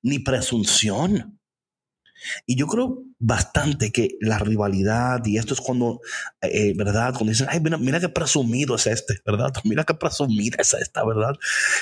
ni 0.02 0.18
presunción. 0.18 1.38
Y 2.46 2.56
yo 2.56 2.66
creo 2.66 3.04
bastante 3.18 3.92
que 3.92 4.16
la 4.20 4.38
rivalidad, 4.38 5.24
y 5.24 5.38
esto 5.38 5.54
es 5.54 5.60
cuando, 5.60 6.00
eh, 6.40 6.74
¿verdad? 6.76 7.12
Cuando 7.12 7.30
dicen, 7.30 7.46
ay, 7.48 7.60
mira, 7.60 7.78
mira 7.78 8.00
qué 8.00 8.08
presumido 8.08 8.74
es 8.74 8.86
este, 8.86 9.20
¿verdad? 9.24 9.52
Mira 9.64 9.84
qué 9.84 9.94
presumida 9.94 10.56
es 10.58 10.74
esta, 10.74 11.04
¿verdad? 11.04 11.34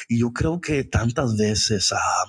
Y 0.08 0.20
yo 0.20 0.32
creo 0.32 0.60
que 0.60 0.84
tantas 0.84 1.36
veces, 1.36 1.92
ah, 1.92 2.24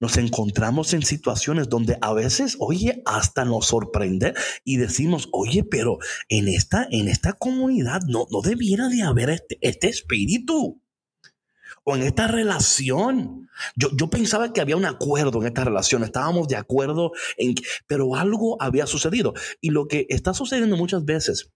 nos 0.00 0.16
encontramos 0.16 0.94
en 0.94 1.02
situaciones 1.02 1.68
donde 1.68 1.98
a 2.00 2.12
veces, 2.12 2.56
oye, 2.60 3.02
hasta 3.04 3.44
nos 3.44 3.66
sorprende 3.66 4.34
y 4.64 4.76
decimos, 4.76 5.28
oye, 5.32 5.64
pero 5.64 5.98
en 6.28 6.48
esta, 6.48 6.86
en 6.90 7.08
esta 7.08 7.32
comunidad 7.32 8.02
no, 8.06 8.26
no 8.30 8.40
debiera 8.40 8.88
de 8.88 9.02
haber 9.02 9.30
este, 9.30 9.58
este 9.60 9.88
espíritu. 9.88 10.80
O 11.84 11.96
en 11.96 12.02
esta 12.02 12.28
relación. 12.28 13.48
Yo, 13.74 13.88
yo 13.96 14.10
pensaba 14.10 14.52
que 14.52 14.60
había 14.60 14.76
un 14.76 14.84
acuerdo 14.84 15.40
en 15.40 15.48
esta 15.48 15.64
relación, 15.64 16.04
estábamos 16.04 16.46
de 16.46 16.56
acuerdo 16.56 17.12
en 17.38 17.54
pero 17.86 18.14
algo 18.14 18.60
había 18.60 18.86
sucedido. 18.86 19.32
Y 19.60 19.70
lo 19.70 19.88
que 19.88 20.06
está 20.10 20.34
sucediendo 20.34 20.76
muchas 20.76 21.04
veces 21.06 21.50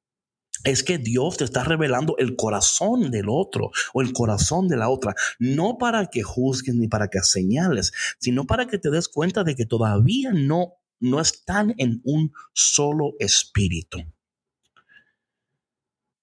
es 0.64 0.82
que 0.82 0.98
Dios 0.98 1.38
te 1.38 1.44
está 1.44 1.64
revelando 1.64 2.16
el 2.18 2.36
corazón 2.36 3.10
del 3.10 3.28
otro 3.28 3.70
o 3.92 4.02
el 4.02 4.12
corazón 4.12 4.68
de 4.68 4.76
la 4.76 4.88
otra, 4.88 5.14
no 5.38 5.78
para 5.78 6.06
que 6.06 6.22
juzgues 6.22 6.74
ni 6.74 6.88
para 6.88 7.08
que 7.08 7.20
señales, 7.20 7.92
sino 8.18 8.46
para 8.46 8.66
que 8.66 8.78
te 8.78 8.90
des 8.90 9.08
cuenta 9.08 9.44
de 9.44 9.56
que 9.56 9.66
todavía 9.66 10.32
no, 10.32 10.74
no 11.00 11.20
están 11.20 11.74
en 11.78 12.00
un 12.04 12.32
solo 12.52 13.14
espíritu. 13.18 13.98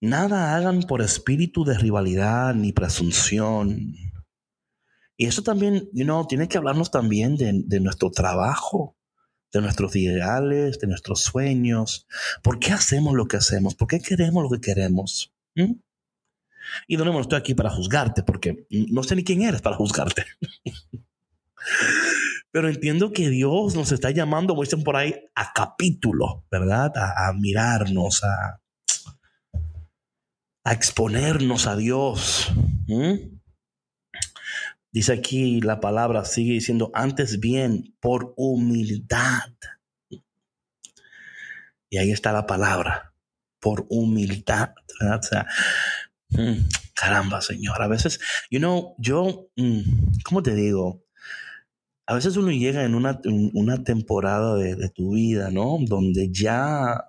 Nada 0.02 0.56
hagan 0.56 0.84
por 0.84 1.02
espíritu 1.02 1.66
de 1.66 1.78
rivalidad 1.78 2.56
ni 2.56 2.72
presunción. 2.72 3.94
Y 5.18 5.26
eso 5.26 5.44
también, 5.44 5.90
you 5.92 6.06
know, 6.06 6.26
tiene 6.26 6.48
que 6.48 6.58
hablarnos 6.58 6.90
también 6.90 7.36
de, 7.36 7.52
de 7.66 7.80
nuestro 7.82 8.10
trabajo 8.10 8.96
de 9.52 9.62
nuestros 9.62 9.96
ideales, 9.96 10.80
de 10.80 10.88
nuestros 10.88 11.22
sueños. 11.22 12.08
¿Por 12.44 12.60
qué 12.60 12.72
hacemos 12.72 13.16
lo 13.16 13.28
que 13.28 13.38
hacemos? 13.38 13.76
¿Por 13.76 13.88
qué 13.88 14.00
queremos 14.00 14.44
lo 14.44 14.50
que 14.50 14.62
queremos? 14.62 15.34
¿Mm? 15.56 15.74
Y 16.88 16.98
de 16.98 17.20
estoy 17.20 17.40
aquí 17.40 17.56
para 17.56 17.70
juzgarte, 17.70 18.24
porque 18.24 18.68
no 18.70 19.04
sé 19.04 19.16
ni 19.16 19.24
quién 19.24 19.42
eres 19.42 19.62
para 19.62 19.76
juzgarte. 19.76 20.26
Pero 22.52 22.68
entiendo 22.68 23.12
que 23.12 23.30
Dios 23.30 23.76
nos 23.76 23.92
está 23.92 24.10
llamando, 24.12 24.54
como 24.54 24.64
dicen 24.64 24.84
por 24.84 24.96
ahí, 24.96 25.16
a 25.36 25.54
capítulo, 25.54 26.46
¿verdad? 26.50 26.92
A, 26.96 27.32
mirarnos, 27.34 28.24
a, 28.24 28.62
exponernos 30.72 31.68
a 31.68 31.76
Dios. 31.76 32.52
Dice 34.92 35.14
aquí 35.14 35.62
la 35.62 35.80
palabra, 35.80 36.26
sigue 36.26 36.54
diciendo, 36.54 36.90
antes 36.94 37.40
bien, 37.40 37.96
por 38.00 38.34
humildad. 38.38 39.54
Y 41.90 41.98
ahí 41.98 42.12
está 42.12 42.32
la 42.32 42.48
palabra, 42.48 43.14
por 43.60 43.86
humildad. 43.90 44.74
O 45.02 45.22
sea, 45.22 45.46
mm, 46.30 46.68
caramba, 46.96 47.42
Señor. 47.42 47.82
A 47.82 47.88
veces, 47.88 48.20
you 48.50 48.60
know, 48.60 48.96
yo, 48.98 49.50
mm, 49.56 49.82
¿cómo 50.24 50.42
te 50.42 50.56
digo? 50.56 51.04
A 52.08 52.16
veces 52.16 52.36
uno 52.38 52.52
llega 52.52 52.84
en 52.84 52.96
una, 52.96 53.20
una 53.54 53.84
temporada 53.84 54.56
de, 54.56 54.76
de 54.76 54.90
tu 54.90 55.14
vida, 55.14 55.52
¿no? 55.52 55.78
Donde 55.82 56.30
ya 56.32 57.09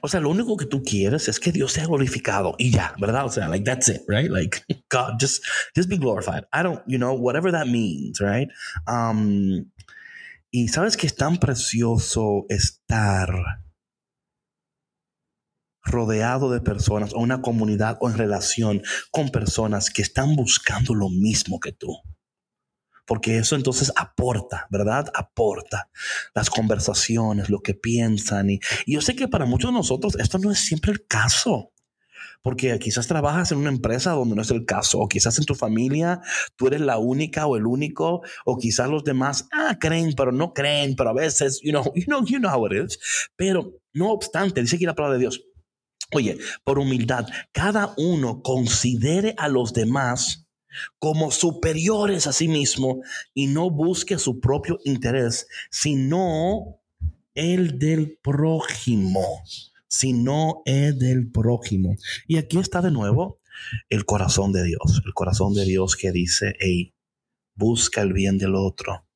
O 0.00 0.08
sea, 0.08 0.20
lo 0.20 0.30
único 0.30 0.56
que 0.56 0.66
tú 0.66 0.82
quieres 0.82 1.28
es 1.28 1.38
que 1.38 1.52
Dios 1.52 1.72
sea 1.72 1.86
glorificado 1.86 2.54
y 2.58 2.70
ya, 2.70 2.94
¿verdad? 3.00 3.26
O 3.26 3.30
sea, 3.30 3.48
like 3.48 3.64
that's 3.64 3.88
it, 3.88 4.02
right? 4.08 4.30
Like 4.30 4.62
God, 4.90 5.20
just 5.20 5.44
just 5.76 5.88
be 5.88 5.96
glorified. 5.96 6.44
I 6.52 6.62
don't, 6.62 6.80
you 6.86 6.98
know, 6.98 7.14
whatever 7.14 7.52
that 7.52 7.66
means, 7.66 8.20
right? 8.20 8.48
Um, 8.86 9.70
y 10.50 10.68
sabes 10.68 10.96
que 10.96 11.06
es 11.06 11.16
tan 11.16 11.38
precioso 11.38 12.46
estar 12.48 13.28
rodeado 15.84 16.50
de 16.50 16.60
personas 16.60 17.12
o 17.12 17.18
una 17.18 17.42
comunidad 17.42 17.98
o 18.00 18.08
en 18.08 18.16
relación 18.16 18.82
con 19.10 19.30
personas 19.30 19.90
que 19.90 20.02
están 20.02 20.36
buscando 20.36 20.94
lo 20.94 21.08
mismo 21.08 21.58
que 21.58 21.72
tú 21.72 21.88
porque 23.12 23.36
eso 23.36 23.56
entonces 23.56 23.92
aporta, 23.94 24.66
¿verdad? 24.70 25.12
Aporta 25.12 25.90
las 26.34 26.48
conversaciones, 26.48 27.50
lo 27.50 27.60
que 27.60 27.74
piensan. 27.74 28.48
Y, 28.48 28.58
yo 28.86 29.02
sé 29.02 29.14
que 29.14 29.28
para 29.28 29.44
muchos 29.44 29.70
de 29.70 29.76
nosotros 29.76 30.16
esto 30.18 30.38
no 30.38 30.50
es 30.50 30.60
siempre 30.60 30.92
el 30.92 31.06
caso. 31.06 31.74
Porque 32.40 32.78
quizás 32.78 33.06
trabajas 33.08 33.52
en 33.52 33.58
una 33.58 33.68
empresa 33.68 34.12
donde 34.12 34.34
no 34.34 34.40
es 34.40 34.50
el 34.50 34.64
caso, 34.64 34.98
o 34.98 35.08
quizás 35.08 35.38
en 35.38 35.44
tu 35.44 35.54
familia 35.54 36.22
tú 36.56 36.68
eres 36.68 36.80
la 36.80 36.96
única 36.96 37.44
o 37.46 37.58
el 37.58 37.66
único, 37.66 38.22
o 38.46 38.56
quizás 38.56 38.88
los 38.88 39.04
demás 39.04 39.46
ah, 39.52 39.76
creen, 39.78 40.14
pero 40.16 40.32
no 40.32 40.54
creen, 40.54 40.96
pero 40.96 41.10
a 41.10 41.12
veces, 41.12 41.60
you 41.62 41.70
know, 41.70 41.84
you 41.94 42.06
know, 42.06 42.24
you 42.24 42.38
know 42.38 42.50
how 42.50 42.66
it 42.66 42.72
is. 42.72 42.98
Pero 43.36 43.74
no 43.92 44.10
obstante, 44.10 44.62
dice 44.62 44.76
aquí 44.76 44.86
la 44.86 44.94
palabra 44.94 45.18
de 45.18 45.20
Dios, 45.20 45.44
oye, 46.14 46.38
por 46.64 46.78
humildad, 46.78 47.26
cada 47.52 47.92
uno 47.98 48.40
considere 48.40 49.34
a 49.36 49.48
los 49.48 49.74
demás 49.74 50.41
como 50.98 51.30
superiores 51.30 52.26
a 52.26 52.32
sí 52.32 52.48
mismo 52.48 53.02
y 53.34 53.46
no 53.46 53.70
busque 53.70 54.18
su 54.18 54.40
propio 54.40 54.78
interés, 54.84 55.46
sino 55.70 56.80
el 57.34 57.78
del 57.78 58.18
prójimo, 58.22 59.42
sino 59.88 60.62
el 60.64 60.98
del 60.98 61.30
prójimo. 61.30 61.96
Y 62.26 62.36
aquí 62.38 62.58
está 62.58 62.82
de 62.82 62.90
nuevo 62.90 63.40
el 63.88 64.04
corazón 64.04 64.52
de 64.52 64.64
Dios, 64.64 65.02
el 65.04 65.14
corazón 65.14 65.54
de 65.54 65.64
Dios 65.64 65.96
que 65.96 66.12
dice, 66.12 66.54
hey, 66.60 66.94
busca 67.54 68.02
el 68.02 68.12
bien 68.12 68.38
del 68.38 68.54
otro. 68.54 69.06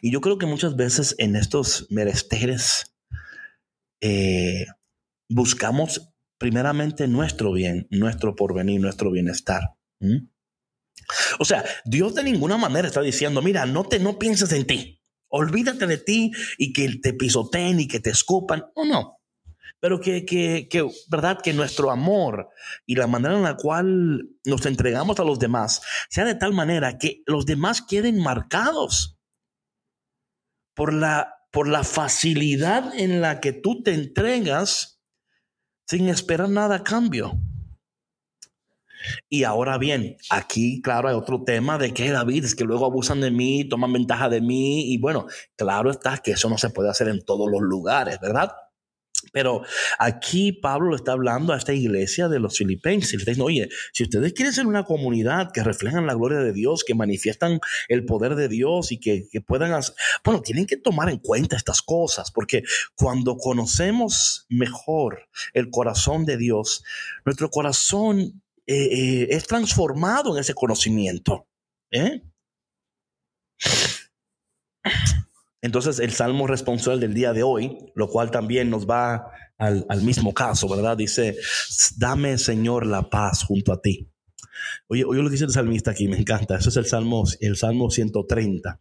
Y 0.00 0.12
yo 0.12 0.20
creo 0.20 0.38
que 0.38 0.46
muchas 0.46 0.76
veces 0.76 1.14
en 1.18 1.36
estos 1.36 1.86
meresteres 1.90 2.94
eh, 4.00 4.66
buscamos 5.28 6.12
primeramente 6.38 7.08
nuestro 7.08 7.52
bien, 7.52 7.86
nuestro 7.90 8.36
porvenir, 8.36 8.80
nuestro 8.80 9.10
bienestar. 9.10 9.74
O 11.38 11.44
sea, 11.44 11.64
Dios 11.84 12.14
de 12.14 12.24
ninguna 12.24 12.56
manera 12.56 12.88
está 12.88 13.00
diciendo, 13.00 13.42
mira, 13.42 13.66
no, 13.66 13.84
te, 13.84 13.98
no 13.98 14.18
pienses 14.18 14.52
en 14.52 14.66
ti. 14.66 15.02
Olvídate 15.28 15.86
de 15.86 15.98
ti 15.98 16.32
y 16.58 16.72
que 16.72 16.98
te 16.98 17.12
pisoteen 17.12 17.80
y 17.80 17.88
que 17.88 18.00
te 18.00 18.10
escupan. 18.10 18.64
No, 18.76 18.84
no. 18.84 19.16
Pero 19.80 20.00
que, 20.00 20.24
que, 20.24 20.68
que, 20.68 20.88
¿verdad? 21.08 21.40
Que 21.42 21.52
nuestro 21.52 21.90
amor 21.90 22.48
y 22.86 22.94
la 22.94 23.06
manera 23.06 23.36
en 23.36 23.42
la 23.42 23.56
cual 23.56 24.30
nos 24.44 24.64
entregamos 24.66 25.20
a 25.20 25.24
los 25.24 25.38
demás 25.38 25.82
sea 26.08 26.24
de 26.24 26.34
tal 26.34 26.54
manera 26.54 26.98
que 26.98 27.22
los 27.26 27.44
demás 27.44 27.82
queden 27.82 28.22
marcados 28.22 29.18
por 30.74 30.92
la, 30.92 31.34
por 31.52 31.68
la 31.68 31.84
facilidad 31.84 32.94
en 32.98 33.20
la 33.20 33.40
que 33.40 33.52
tú 33.52 33.82
te 33.82 33.94
entregas 33.94 35.02
sin 35.86 36.08
esperar 36.08 36.48
nada 36.48 36.76
a 36.76 36.84
cambio. 36.84 37.38
Y 39.28 39.44
ahora 39.44 39.78
bien, 39.78 40.16
aquí, 40.30 40.80
claro, 40.82 41.08
hay 41.08 41.14
otro 41.14 41.42
tema 41.44 41.78
de 41.78 41.92
que 41.92 42.10
David 42.10 42.44
es 42.44 42.54
que 42.54 42.64
luego 42.64 42.86
abusan 42.86 43.20
de 43.20 43.30
mí, 43.30 43.68
toman 43.68 43.92
ventaja 43.92 44.28
de 44.28 44.40
mí. 44.40 44.92
Y 44.92 44.98
bueno, 44.98 45.26
claro 45.56 45.90
está 45.90 46.18
que 46.18 46.32
eso 46.32 46.48
no 46.48 46.58
se 46.58 46.70
puede 46.70 46.90
hacer 46.90 47.08
en 47.08 47.24
todos 47.24 47.50
los 47.50 47.60
lugares, 47.62 48.18
¿verdad? 48.20 48.52
Pero 49.32 49.62
aquí 49.98 50.52
Pablo 50.52 50.90
le 50.90 50.96
está 50.96 51.12
hablando 51.12 51.52
a 51.52 51.56
esta 51.56 51.72
iglesia 51.72 52.28
de 52.28 52.38
los 52.38 52.56
filipenses. 52.56 53.24
Le 53.24 53.32
está 53.32 53.44
oye, 53.44 53.68
si 53.92 54.04
ustedes 54.04 54.32
quieren 54.32 54.52
ser 54.52 54.66
una 54.66 54.84
comunidad 54.84 55.52
que 55.52 55.62
reflejan 55.62 56.06
la 56.06 56.14
gloria 56.14 56.38
de 56.38 56.52
Dios, 56.52 56.84
que 56.84 56.94
manifiestan 56.94 57.60
el 57.88 58.04
poder 58.04 58.34
de 58.34 58.48
Dios 58.48 58.92
y 58.92 58.98
que, 58.98 59.28
que 59.30 59.40
puedan 59.40 59.72
hacer, 59.72 59.94
bueno, 60.24 60.42
tienen 60.42 60.66
que 60.66 60.76
tomar 60.76 61.08
en 61.08 61.18
cuenta 61.18 61.56
estas 61.56 61.82
cosas, 61.82 62.30
porque 62.30 62.62
cuando 62.94 63.36
conocemos 63.36 64.46
mejor 64.48 65.28
el 65.54 65.70
corazón 65.70 66.24
de 66.24 66.36
Dios, 66.36 66.84
nuestro 67.24 67.50
corazón 67.50 68.42
eh, 68.66 68.88
eh, 68.90 69.28
es 69.30 69.46
transformado 69.46 70.34
en 70.34 70.40
ese 70.40 70.54
conocimiento. 70.54 71.46
¿eh? 71.90 72.22
Entonces 75.62 75.98
el 75.98 76.12
salmo 76.12 76.46
responsable 76.46 77.00
del 77.00 77.14
día 77.14 77.32
de 77.32 77.42
hoy, 77.42 77.78
lo 77.94 78.08
cual 78.08 78.30
también 78.30 78.70
nos 78.70 78.88
va 78.88 79.30
al, 79.58 80.02
mismo 80.02 80.34
caso, 80.34 80.68
¿verdad? 80.68 80.96
Dice, 80.96 81.36
dame 81.96 82.38
Señor 82.38 82.86
la 82.86 83.08
paz 83.08 83.42
junto 83.44 83.72
a 83.72 83.80
ti. 83.80 84.08
Oye, 84.88 85.04
oye 85.04 85.22
lo 85.22 85.28
que 85.28 85.32
dice 85.32 85.44
el 85.44 85.50
salmista 85.50 85.92
aquí, 85.92 86.08
me 86.08 86.18
encanta. 86.18 86.56
Eso 86.56 86.68
es 86.68 86.76
el 86.76 86.86
salmo, 86.86 87.24
el 87.40 87.56
salmo 87.56 87.90
130. 87.90 88.80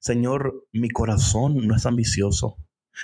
Señor, 0.00 0.66
mi 0.72 0.90
corazón 0.90 1.66
no 1.66 1.76
es 1.76 1.86
ambicioso, 1.86 2.56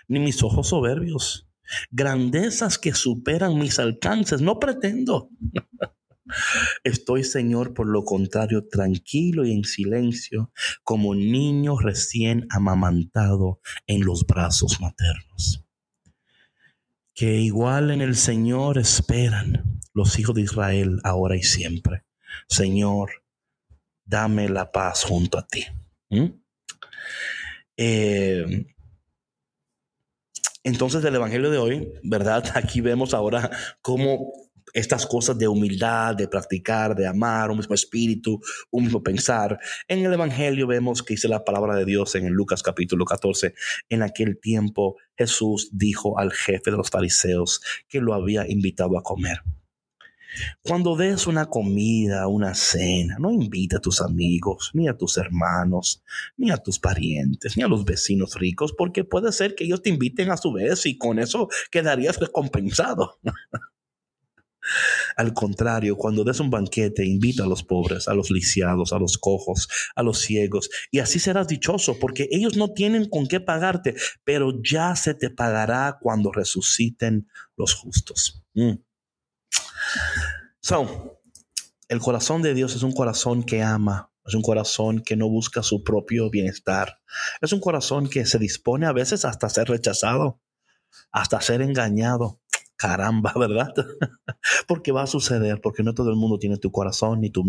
ni 0.07 0.19
mis 0.19 0.43
ojos 0.43 0.69
soberbios. 0.69 1.49
Grandezas 1.91 2.79
que 2.79 2.95
superan 2.95 3.59
mis 3.59 3.79
alcances, 3.79 4.41
no 4.41 4.59
pretendo. 4.59 5.31
Estoy, 6.85 7.25
Señor, 7.25 7.75
por 7.75 7.87
lo 7.87 8.05
contrario, 8.05 8.67
tranquilo 8.69 9.45
y 9.45 9.53
en 9.53 9.65
silencio, 9.65 10.53
como 10.85 11.15
niño 11.15 11.79
recién 11.79 12.47
amamantado 12.51 13.61
en 13.87 14.05
los 14.05 14.27
brazos 14.27 14.81
maternos. 14.81 15.65
Que 17.15 17.41
igual 17.41 17.91
en 17.91 18.01
el 18.01 18.17
Señor 18.17 18.79
esperan 18.79 19.81
los 19.93 20.19
hijos 20.19 20.35
de 20.35 20.43
Israel 20.43 21.01
ahora 21.03 21.37
y 21.37 21.43
siempre. 21.43 22.05
Señor, 22.49 23.11
dame 24.05 24.49
la 24.49 24.71
paz 24.71 25.05
junto 25.05 25.39
a 25.39 25.47
ti. 25.47 25.65
¿Mm? 26.11 26.27
Eh, 27.77 28.67
entonces, 30.65 31.03
del 31.03 31.15
Evangelio 31.15 31.51
de 31.51 31.59
hoy, 31.59 31.93
¿verdad? 32.03 32.45
Aquí 32.55 32.81
vemos 32.81 33.15
ahora 33.15 33.51
cómo 33.81 34.33
estas 34.73 35.07
cosas 35.07 35.39
de 35.39 35.49
humildad, 35.49 36.15
de 36.15 36.29
practicar, 36.29 36.95
de 36.95 37.07
amar, 37.07 37.51
un 37.51 37.59
mismo 37.59 37.75
espíritu, 37.75 38.41
un 38.71 38.85
mismo 38.85 39.03
pensar. 39.03 39.59
En 39.87 40.05
el 40.05 40.13
Evangelio 40.13 40.67
vemos 40.67 41.03
que 41.03 41.15
dice 41.15 41.29
la 41.29 41.45
palabra 41.45 41.77
de 41.77 41.85
Dios 41.85 42.15
en 42.15 42.29
Lucas 42.31 42.63
capítulo 42.63 43.05
14. 43.05 43.55
En 43.89 44.03
aquel 44.03 44.39
tiempo 44.39 44.97
Jesús 45.17 45.71
dijo 45.73 46.19
al 46.19 46.33
jefe 46.33 46.71
de 46.71 46.77
los 46.77 46.91
fariseos 46.91 47.61
que 47.89 48.01
lo 48.01 48.15
había 48.15 48.49
invitado 48.49 48.99
a 48.99 49.03
comer. 49.03 49.43
Cuando 50.63 50.97
des 50.97 51.27
una 51.27 51.47
comida, 51.47 52.29
una 52.29 52.55
cena, 52.55 53.17
no 53.19 53.31
invita 53.31 53.79
a 53.79 53.81
tus 53.81 54.01
amigos, 54.01 54.71
ni 54.75 54.89
a 54.89 54.97
tus 54.97 55.17
hermanos, 55.17 56.03
ni 56.37 56.51
a 56.51 56.59
tus 56.59 56.79
parientes, 56.79 57.57
ni 57.57 57.63
a 57.63 57.69
los 57.69 57.85
vecinos 57.85 58.35
ricos, 58.35 58.73
porque 58.73 59.05
puede 59.05 59.33
ser 59.33 59.55
que 59.55 59.65
ellos 59.65 59.83
te 59.83 59.91
inviten 59.91 60.31
a 60.31 60.37
su 60.37 60.53
vez 60.53 60.87
y 60.87 60.99
con 60.99 61.19
eso 61.19 61.49
quedarías 61.71 62.19
recompensado. 62.19 63.19
Al 65.17 65.33
contrario, 65.35 65.97
cuando 65.97 66.25
des 66.25 66.41
un 66.41 66.51
banquete, 66.51 67.05
invita 67.05 67.45
a 67.45 67.47
los 67.47 67.63
pobres, 67.63 68.09
a 68.09 68.15
los 68.15 68.31
lisiados, 68.31 68.93
a 68.93 68.99
los 68.99 69.19
cojos, 69.19 69.69
a 69.95 70.03
los 70.03 70.21
ciegos, 70.21 70.71
y 70.91 70.99
así 70.99 71.19
serás 71.19 71.49
dichoso, 71.49 71.99
porque 71.99 72.29
ellos 72.31 72.57
no 72.57 72.73
tienen 72.73 73.09
con 73.09 73.27
qué 73.27 73.41
pagarte, 73.41 73.95
pero 74.25 74.53
ya 74.63 74.97
se 74.97 75.15
te 75.15 75.31
pagará 75.31 75.99
cuando 76.01 76.33
resuciten 76.33 77.29
los 77.57 77.75
justos. 77.75 78.43
Mm. 78.55 78.75
So, 80.61 81.21
el 81.89 82.01
corazón 82.01 82.43
de 82.43 82.55
Dios 82.55 82.77
es 82.77 82.83
un 82.83 82.93
corazón 82.93 83.43
que 83.43 83.63
ama, 83.63 84.13
es 84.27 84.35
un 84.35 84.43
corazón 84.43 85.01
que 85.01 85.17
no 85.17 85.29
busca 85.29 85.63
su 85.63 85.83
propio 85.83 86.29
bienestar, 86.29 87.01
es 87.41 87.53
un 87.53 87.61
corazón 87.61 88.09
que 88.09 88.27
se 88.27 88.39
dispone 88.39 88.87
a 88.87 88.93
veces 88.93 89.25
hasta 89.25 89.49
ser 89.49 89.69
rechazado, 89.69 90.43
hasta 91.11 91.41
ser 91.41 91.63
engañado, 91.63 92.41
caramba, 92.79 93.35
¿verdad? 93.37 93.75
porque 94.67 94.93
va 94.93 95.03
a 95.03 95.07
suceder, 95.07 95.61
porque 95.61 95.83
no 95.83 95.93
todo 95.93 96.09
el 96.11 96.17
mundo 96.17 96.39
tiene 96.39 96.57
tu 96.57 96.73
corazón 96.73 97.21
ni 97.21 97.29
tu, 97.29 97.45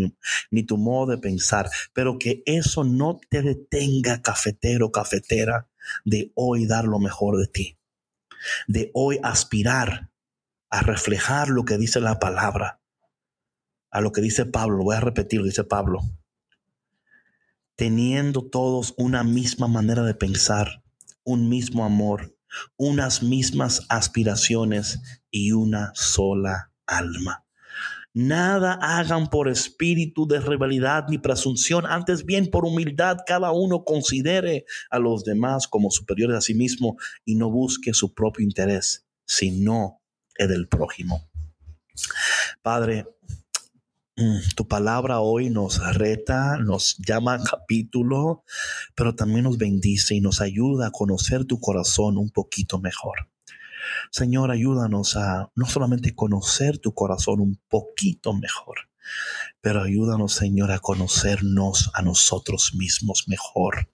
ni 0.52 0.64
tu 0.64 0.78
modo 0.78 1.12
de 1.12 1.18
pensar, 1.20 1.70
pero 1.94 2.20
que 2.20 2.44
eso 2.46 2.84
no 2.84 3.20
te 3.30 3.42
detenga, 3.42 4.22
cafetero, 4.22 4.92
cafetera, 4.92 5.70
de 6.04 6.32
hoy 6.36 6.66
dar 6.66 6.86
lo 6.86 7.00
mejor 7.00 7.38
de 7.38 7.48
ti, 7.48 7.78
de 8.68 8.92
hoy 8.94 9.20
aspirar 9.24 10.10
a 10.70 10.82
reflejar 10.82 11.50
lo 11.50 11.64
que 11.64 11.78
dice 11.78 12.02
la 12.02 12.20
palabra, 12.20 12.82
a 13.92 14.02
lo 14.02 14.12
que 14.12 14.22
dice 14.22 14.46
Pablo, 14.46 14.78
lo 14.78 14.84
voy 14.84 14.96
a 14.96 15.02
repetir, 15.02 15.40
lo 15.40 15.46
dice 15.46 15.64
Pablo, 15.64 16.02
teniendo 17.76 18.44
todos 18.44 18.94
una 18.98 19.24
misma 19.24 19.68
manera 19.68 20.04
de 20.04 20.14
pensar, 20.14 20.84
un 21.24 21.50
mismo 21.50 21.86
amor, 21.86 22.36
unas 22.78 23.24
mismas 23.24 23.86
aspiraciones 23.90 25.00
y 25.32 25.52
una 25.52 25.92
sola 25.96 26.72
alma. 26.86 27.46
Nada 28.14 28.80
hagan 28.82 29.28
por 29.28 29.48
espíritu 29.48 30.28
de 30.28 30.40
rivalidad 30.40 31.06
ni 31.10 31.20
presunción, 31.20 31.86
antes 31.86 32.26
bien 32.26 32.50
por 32.50 32.66
humildad 32.66 33.18
cada 33.26 33.52
uno 33.52 33.84
considere 33.84 34.66
a 34.90 34.98
los 34.98 35.24
demás 35.24 35.68
como 35.68 35.92
superiores 35.92 36.36
a 36.36 36.42
sí 36.42 36.56
mismo 36.56 36.98
y 37.24 37.36
no 37.36 37.52
busque 37.52 37.94
su 37.94 38.14
propio 38.14 38.44
interés, 38.44 39.06
sino 39.26 40.02
el 40.36 40.50
del 40.50 40.68
prójimo. 40.68 41.30
Padre, 42.64 43.06
mm, 44.16 44.56
tu 44.56 44.68
palabra 44.68 45.20
hoy 45.20 45.52
nos 45.52 45.80
reta, 45.96 46.58
nos 46.58 46.98
llama 46.98 47.44
capítulo, 47.44 48.44
pero 48.96 49.14
también 49.14 49.44
nos 49.44 49.60
bendice 49.60 50.16
y 50.16 50.22
nos 50.22 50.42
ayuda 50.42 50.88
a 50.88 50.92
conocer 50.92 51.46
tu 51.46 51.60
corazón 51.60 52.18
un 52.18 52.32
poquito 52.32 52.80
mejor. 52.80 53.30
Señor, 54.12 54.52
ayúdanos 54.52 55.16
a 55.16 55.52
no 55.56 55.66
solamente 55.66 56.16
conocer 56.16 56.80
tu 56.80 56.94
corazón 56.94 57.42
un 57.42 57.60
poquito 57.68 58.34
mejor, 58.34 58.90
pero 59.62 59.84
ayúdanos, 59.84 60.34
Señor, 60.34 60.72
a 60.72 60.80
conocernos 60.80 61.92
a 61.94 62.02
nosotros 62.02 62.74
mismos 62.76 63.26
mejor. 63.28 63.92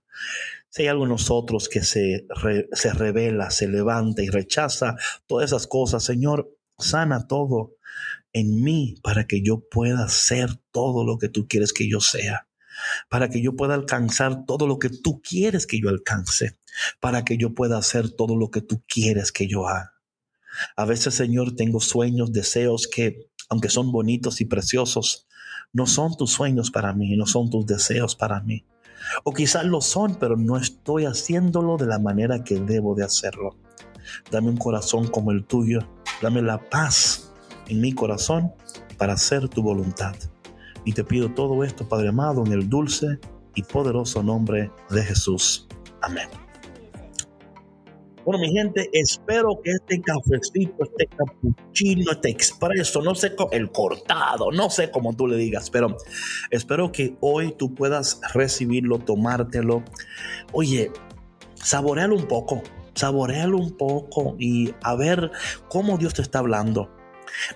Si 0.70 0.84
hay 0.84 0.88
algo 0.88 1.04
en 1.04 1.12
nosotros 1.12 1.68
que 1.68 1.84
se, 1.84 2.28
se 2.72 2.94
revela, 2.94 3.50
se 3.50 3.68
levanta 3.68 4.24
y 4.24 4.30
rechaza 4.30 4.96
todas 5.28 5.46
esas 5.50 5.68
cosas, 5.68 6.04
Señor, 6.04 6.50
sana 6.78 7.28
todo 7.28 7.76
en 8.34 8.62
mí 8.62 8.96
para 9.02 9.28
que 9.28 9.42
yo 9.42 9.68
pueda 9.70 10.08
ser 10.10 10.50
todo 10.72 11.06
lo 11.06 11.18
que 11.18 11.30
tú 11.30 11.48
quieres 11.48 11.72
que 11.72 11.90
yo 11.90 12.02
sea, 12.02 12.48
para 13.10 13.30
que 13.30 13.42
yo 13.42 13.56
pueda 13.56 13.74
alcanzar 13.74 14.46
todo 14.46 14.68
lo 14.68 14.80
que 14.80 14.90
tú 14.90 15.22
quieres 15.22 15.68
que 15.68 15.80
yo 15.80 15.90
alcance, 15.90 16.58
para 17.00 17.24
que 17.24 17.38
yo 17.38 17.54
pueda 17.54 17.78
hacer 17.78 18.12
todo 18.12 18.36
lo 18.36 18.52
que 18.52 18.62
tú 18.62 18.84
quieres 18.88 19.32
que 19.32 19.48
yo 19.48 19.68
haga. 19.68 19.95
A 20.76 20.86
veces, 20.86 21.16
Señor, 21.16 21.56
tengo 21.56 21.80
sueños, 21.80 22.32
deseos 22.32 22.88
que, 22.88 23.30
aunque 23.50 23.70
son 23.70 23.92
bonitos 23.92 24.42
y 24.42 24.46
preciosos, 24.46 25.28
no 25.74 25.88
son 25.88 26.16
tus 26.16 26.32
sueños 26.32 26.72
para 26.72 26.94
mí, 26.94 27.16
no 27.16 27.26
son 27.26 27.50
tus 27.50 27.66
deseos 27.66 28.16
para 28.16 28.40
mí. 28.42 28.66
O 29.24 29.34
quizás 29.34 29.66
lo 29.66 29.82
son, 29.82 30.16
pero 30.16 30.38
no 30.38 30.58
estoy 30.58 31.06
haciéndolo 31.06 31.78
de 31.78 31.86
la 31.86 32.00
manera 32.00 32.44
que 32.44 32.60
debo 32.60 32.96
de 32.96 33.04
hacerlo. 33.04 33.58
Dame 34.32 34.50
un 34.50 34.58
corazón 34.58 35.08
como 35.08 35.32
el 35.32 35.46
tuyo. 35.46 35.80
Dame 36.22 36.42
la 36.42 36.70
paz 36.70 37.32
en 37.68 37.82
mi 37.82 37.94
corazón 37.94 38.54
para 38.98 39.14
hacer 39.14 39.50
tu 39.50 39.62
voluntad. 39.62 40.16
Y 40.86 40.94
te 40.94 41.04
pido 41.04 41.34
todo 41.34 41.64
esto, 41.64 41.88
Padre 41.88 42.10
amado, 42.10 42.46
en 42.46 42.54
el 42.54 42.70
dulce 42.70 43.20
y 43.56 43.64
poderoso 43.64 44.24
nombre 44.24 44.72
de 44.90 45.04
Jesús. 45.04 45.68
Amén. 46.02 46.45
Bueno, 48.26 48.40
mi 48.40 48.52
gente, 48.52 48.90
espero 48.92 49.62
que 49.64 49.70
este 49.70 50.02
cafecito, 50.02 50.84
este 50.84 51.06
cappuccino, 51.16 52.12
este 52.12 52.30
expreso, 52.32 53.04
no 53.04 53.14
sé, 53.14 53.36
el 53.52 53.72
cortado, 53.72 54.52
no 54.52 54.72
sé 54.72 54.90
cómo 54.90 55.14
tú 55.14 55.28
le 55.28 55.38
digas, 55.38 55.70
pero 55.70 55.96
espero 56.50 56.92
que 56.92 57.16
hoy 57.20 57.52
tú 57.52 57.76
puedas 57.76 58.20
recibirlo, 58.34 58.98
tomártelo. 58.98 59.84
Oye, 60.54 60.92
saborealo 61.54 62.16
un 62.16 62.26
poco, 62.26 62.64
saborealo 62.96 63.58
un 63.60 63.78
poco 63.78 64.36
y 64.40 64.74
a 64.82 64.96
ver 64.96 65.30
cómo 65.70 66.00
Dios 66.00 66.16
te 66.16 66.24
está 66.24 66.40
hablando. 66.40 66.90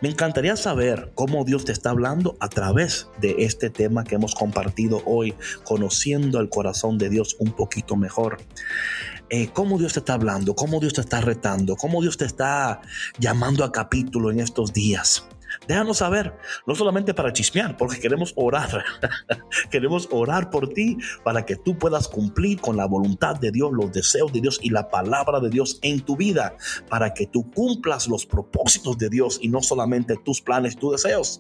Me 0.02 0.10
encantaría 0.10 0.56
saber 0.56 1.12
cómo 1.16 1.46
Dios 1.46 1.66
te 1.66 1.72
está 1.72 1.90
hablando 1.90 2.38
a 2.40 2.50
través 2.50 3.08
de 3.20 3.36
este 3.40 3.72
tema 3.72 4.04
que 4.04 4.16
hemos 4.16 4.36
compartido 4.36 5.02
hoy, 5.06 5.34
conociendo 5.64 6.40
el 6.40 6.50
corazón 6.50 7.00
de 7.00 7.10
Dios 7.10 7.38
un 7.40 7.54
poquito 7.54 7.96
mejor. 7.96 8.38
Eh, 9.30 9.50
cómo 9.54 9.78
Dios 9.78 9.94
te 9.94 10.00
está 10.00 10.14
hablando, 10.14 10.56
cómo 10.56 10.80
Dios 10.80 10.94
te 10.94 11.02
está 11.02 11.22
retando, 11.22 11.76
cómo 11.76 12.02
Dios 12.02 12.18
te 12.18 12.26
está 12.26 12.82
llamando 13.20 13.64
a 13.64 13.72
capítulo 13.72 14.32
en 14.32 14.40
estos 14.40 14.74
días. 14.74 15.28
Déjanos 15.68 15.98
saber, 15.98 16.34
no 16.66 16.76
solamente 16.76 17.14
para 17.14 17.34
chismear, 17.34 17.78
porque 17.78 18.00
queremos 18.00 18.34
orar. 18.36 18.84
queremos 19.72 20.08
orar 20.12 20.50
por 20.50 20.70
ti 20.70 20.98
para 21.24 21.46
que 21.46 21.56
tú 21.56 21.78
puedas 21.78 22.08
cumplir 22.08 22.60
con 22.60 22.78
la 22.78 22.86
voluntad 22.86 23.36
de 23.36 23.52
Dios, 23.52 23.72
los 23.72 23.92
deseos 23.92 24.32
de 24.34 24.42
Dios 24.42 24.60
y 24.62 24.70
la 24.70 24.90
palabra 24.90 25.40
de 25.40 25.50
Dios 25.50 25.80
en 25.82 26.02
tu 26.02 26.16
vida, 26.16 26.56
para 26.90 27.14
que 27.14 27.28
tú 27.28 27.50
cumplas 27.52 28.08
los 28.08 28.26
propósitos 28.26 28.98
de 28.98 29.10
Dios 29.10 29.40
y 29.42 29.50
no 29.50 29.62
solamente 29.62 30.18
tus 30.18 30.42
planes, 30.42 30.78
tus 30.78 30.94
deseos. 30.94 31.40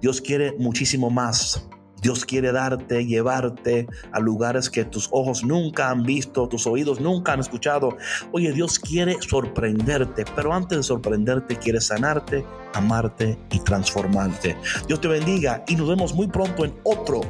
Dios 0.00 0.20
quiere 0.20 0.54
muchísimo 0.58 1.10
más 1.10 1.68
Dios 2.04 2.26
quiere 2.26 2.52
darte, 2.52 3.06
llevarte 3.06 3.86
a 4.12 4.20
lugares 4.20 4.68
que 4.68 4.84
tus 4.84 5.08
ojos 5.10 5.42
nunca 5.42 5.88
han 5.88 6.02
visto, 6.02 6.46
tus 6.46 6.66
oídos 6.66 7.00
nunca 7.00 7.32
han 7.32 7.40
escuchado. 7.40 7.96
Oye, 8.30 8.52
Dios 8.52 8.78
quiere 8.78 9.16
sorprenderte, 9.22 10.26
pero 10.36 10.52
antes 10.52 10.76
de 10.76 10.82
sorprenderte 10.82 11.56
quiere 11.56 11.80
sanarte, 11.80 12.44
amarte 12.74 13.38
y 13.50 13.58
transformarte. 13.60 14.54
Dios 14.86 15.00
te 15.00 15.08
bendiga 15.08 15.64
y 15.66 15.76
nos 15.76 15.88
vemos 15.88 16.12
muy 16.14 16.28
pronto 16.28 16.66
en 16.66 16.74
otro 16.82 17.22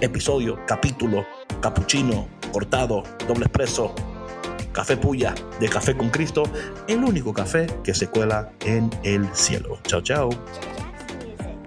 episodio, 0.00 0.58
capítulo, 0.66 1.26
capuchino, 1.60 2.26
cortado, 2.54 3.02
doble 3.28 3.44
expreso, 3.44 3.94
café 4.72 4.96
puya 4.96 5.34
de 5.60 5.68
Café 5.68 5.94
con 5.94 6.08
Cristo, 6.08 6.44
el 6.88 7.04
único 7.04 7.34
café 7.34 7.66
que 7.84 7.92
se 7.92 8.08
cuela 8.08 8.50
en 8.64 8.88
el 9.02 9.28
cielo. 9.34 9.78
Chao, 9.82 10.00
chao. 10.00 10.30